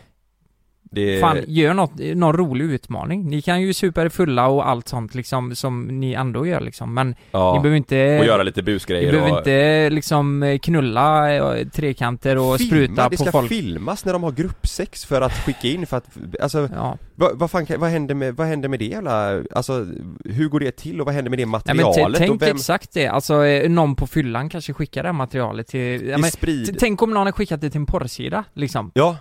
[0.95, 3.29] det, Fan, gör något, någon rolig utmaning.
[3.29, 6.95] Ni kan ju supa er fulla och allt sånt liksom, som ni ändå gör liksom,
[6.95, 7.55] men ja.
[7.55, 8.19] ni behöver inte...
[8.21, 13.09] och göra lite Ni busgrejer behöver och inte liksom knulla eh, trekanter och Filma, spruta
[13.09, 13.49] det på ska folk.
[13.49, 16.07] filmas när de har gruppsex för att skicka in för att,
[16.41, 16.99] alltså Ja.
[17.15, 19.87] vad, vad fan vad händer med, vad händer med det jävla, alltså
[20.25, 22.43] hur går det till och vad händer med det Nej, men t- materialet tänk och
[22.43, 26.09] vem, exakt det, alltså eh, någon på fyllan kanske skickar det här materialet till...
[26.09, 28.91] Ja, men, sprid, tänk om någon har skickat det till en porrsida, liksom.
[28.95, 29.17] ja,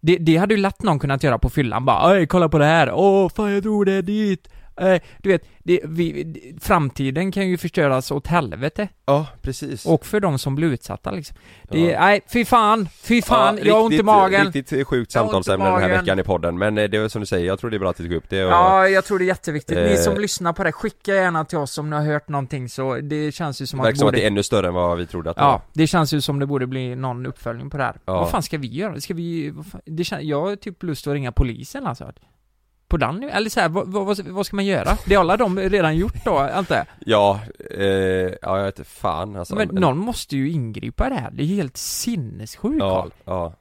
[0.00, 2.64] det, det hade ju lätt någon kunnat göra på fyllan, bara Oj, kolla på det
[2.64, 4.48] här, åh fan jag tror det är dit
[4.80, 10.06] eh, Du vet, det, vi, det, framtiden kan ju förstöras åt helvete ja precis Och
[10.06, 11.36] för de som blir utsatta liksom
[11.70, 12.00] Det, Ja.
[12.00, 15.80] nej, fy fan, fy fan, Ja, jag har ont i magen Riktigt sjukt samtalsämne den
[15.80, 17.78] här veckan i podden men eh, det är som du säger, jag tror det är
[17.78, 19.76] bra att vi tog upp det och, Ja, jag tror det är jätteviktigt.
[19.78, 19.96] Ni Eh.
[19.96, 23.32] som lyssnar på det, skicka gärna till oss om ni har hört någonting så det
[23.32, 24.18] känns ju som det att verkar som att borde...
[24.20, 26.20] det är ännu större än vad vi trodde att det Ja, var det känns ju
[26.20, 27.96] som det borde bli någon uppföljning på det här.
[28.04, 28.12] Ja.
[28.20, 29.00] Vad fan ska vi göra?
[29.00, 29.52] Ska vi...
[29.84, 32.12] Det känns, jag har typ lust att ringa polisen alltså.
[32.90, 33.30] På den nu?
[33.30, 34.96] Eller så här, vad, vad, vad ska man göra?
[35.04, 36.86] Det har alla de redan gjort då, antar jag?
[37.06, 37.84] Ja, eh,
[38.42, 41.30] ja jag vet inte fan alltså Men någon måste ju ingripa i det här.
[41.32, 43.10] Det är helt sinnessjukt Ja, Carl.
[43.24, 43.54] ja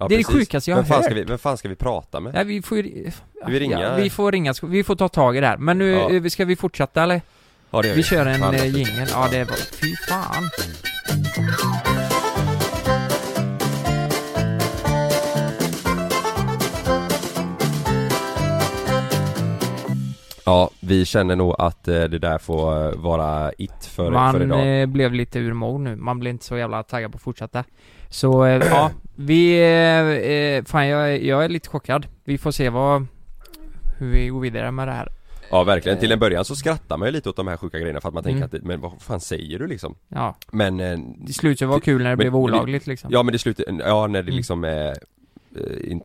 [0.00, 1.04] Ja, Det är det sjukaste jag har vem hört.
[1.04, 2.34] Ska vi, vem fan ska vi prata med?
[2.36, 3.10] Ja, vi får ju...
[3.46, 3.80] Vi ringa?
[3.80, 5.56] Ja, vi får ringa, vi får ta tag i det här.
[5.56, 6.10] Men nu, Ja.
[6.10, 7.20] eh, ska vi fortsätta eller?
[7.70, 9.08] Ja, det gör Vi kör en eh, jingel.
[9.12, 9.56] Ja, det var...
[9.56, 10.50] Fy fan.
[20.48, 24.42] Ja, vi känner nog att eh, det där får eh, vara it för, för Man
[24.42, 24.80] idag.
[24.82, 27.64] eh, blev lite ur mode nu, man blev inte så jävla taggad på att fortsätta.
[28.08, 29.58] Så ja, vi,
[30.58, 32.06] eh, fan jag, jag är lite chockad.
[32.24, 33.06] Vi får se vad,
[33.98, 35.08] hur vi går vidare med det här.
[35.50, 38.00] Ja verkligen, till en början så skrattar man ju lite åt de här sjuka grejerna
[38.00, 38.56] för att man tänker Mm.
[38.56, 39.94] att men vad fan säger du liksom?
[40.08, 43.10] Ja, Men eh, det slutade vara kul när det Men- blev olagligt liksom.
[43.12, 44.36] Ja men det slutar, ja när det Mm.
[44.36, 44.96] liksom är
[45.84, 46.02] in,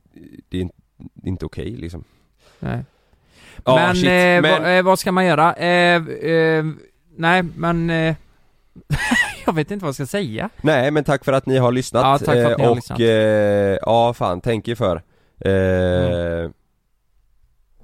[0.50, 0.70] Det är in,
[1.24, 2.04] inte okej liksom.
[2.60, 2.84] Nej.
[3.66, 5.54] Ja Men, shit, eh, men Vad, eh, vad ska man göra?
[5.54, 5.96] Eh,
[6.32, 6.66] eh,
[7.18, 8.16] nej men eh,
[9.46, 12.04] Jag vet inte vad jag ska säga Nej men tack för att ni har lyssnat
[12.04, 13.00] Ja, tack för att ni har och, lyssnat.
[13.00, 13.06] eh,
[13.82, 15.02] ja fan tänk er för
[15.46, 16.50] eh,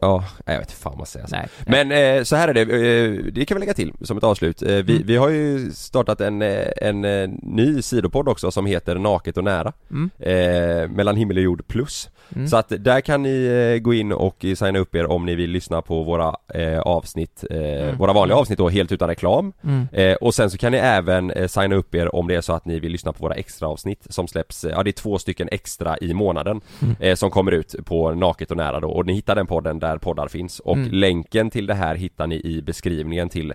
[0.02, 1.56] Ja, jag vet inte fan vad jag ska säga alltså.
[1.68, 4.24] Nej, Men eh, så här är det, eh, det kan vi lägga till som ett
[4.24, 4.62] avslut.
[4.62, 5.08] Eh, vi, Mm.
[5.08, 9.44] vi har ju startat en, eh, en, eh, ny sidopodd också som heter Naket och
[9.44, 9.74] nära.
[9.92, 10.10] Mm.
[10.20, 12.10] Eh, mellan himmel och jord plus.
[12.36, 12.48] Mm.
[12.48, 15.36] Så att där kan ni eh, gå in och eh, signa upp er om ni
[15.36, 17.98] vill lyssna på våra eh, avsnitt, eh, Mm.
[17.98, 19.54] våra vanliga avsnitt då helt utan reklam.
[19.64, 19.88] mm.
[19.92, 22.54] Eh, och sen så kan ni även eh, signa upp er om det är så
[22.54, 25.50] att ni vill lyssna på våra extra avsnitt som släpps, ja det är två stycken
[25.52, 26.62] extra i månaden
[27.00, 27.16] Mm.
[27.16, 30.28] som kommer ut på Naket och nära då och ni hittar den podden där poddar
[30.28, 30.92] finns och Mm.
[30.92, 33.54] länken till det här hittar ni i beskrivningen till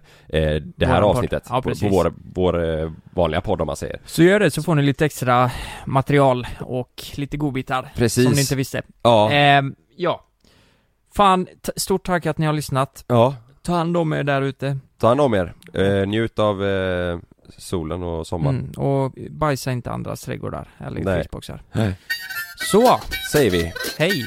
[0.77, 1.11] det här podd.
[1.11, 4.63] avsnittet Ja, på, på vår, vår vanliga podd om man säger Så gör det så
[4.63, 5.51] får ni lite extra
[5.87, 8.25] material och lite godbitar Precis.
[8.25, 9.63] Som ni inte visste Ja, Eh,
[9.97, 10.21] ja.
[11.17, 11.47] Fan,
[11.77, 13.05] stort tack att ni har lyssnat.
[13.09, 14.79] Ja, Ta hand om er där ute.
[14.99, 15.55] ta hand om er.
[15.75, 17.19] Eh, njut av eh,
[17.59, 18.59] solen och sommaren.
[18.77, 21.15] Mm, och bajsa inte andras trädgårdar eller Nej.
[21.15, 21.63] frysboxar.
[21.73, 21.95] Nej.
[22.71, 23.01] Så,
[23.33, 23.73] Säger vi.
[23.99, 24.27] hej!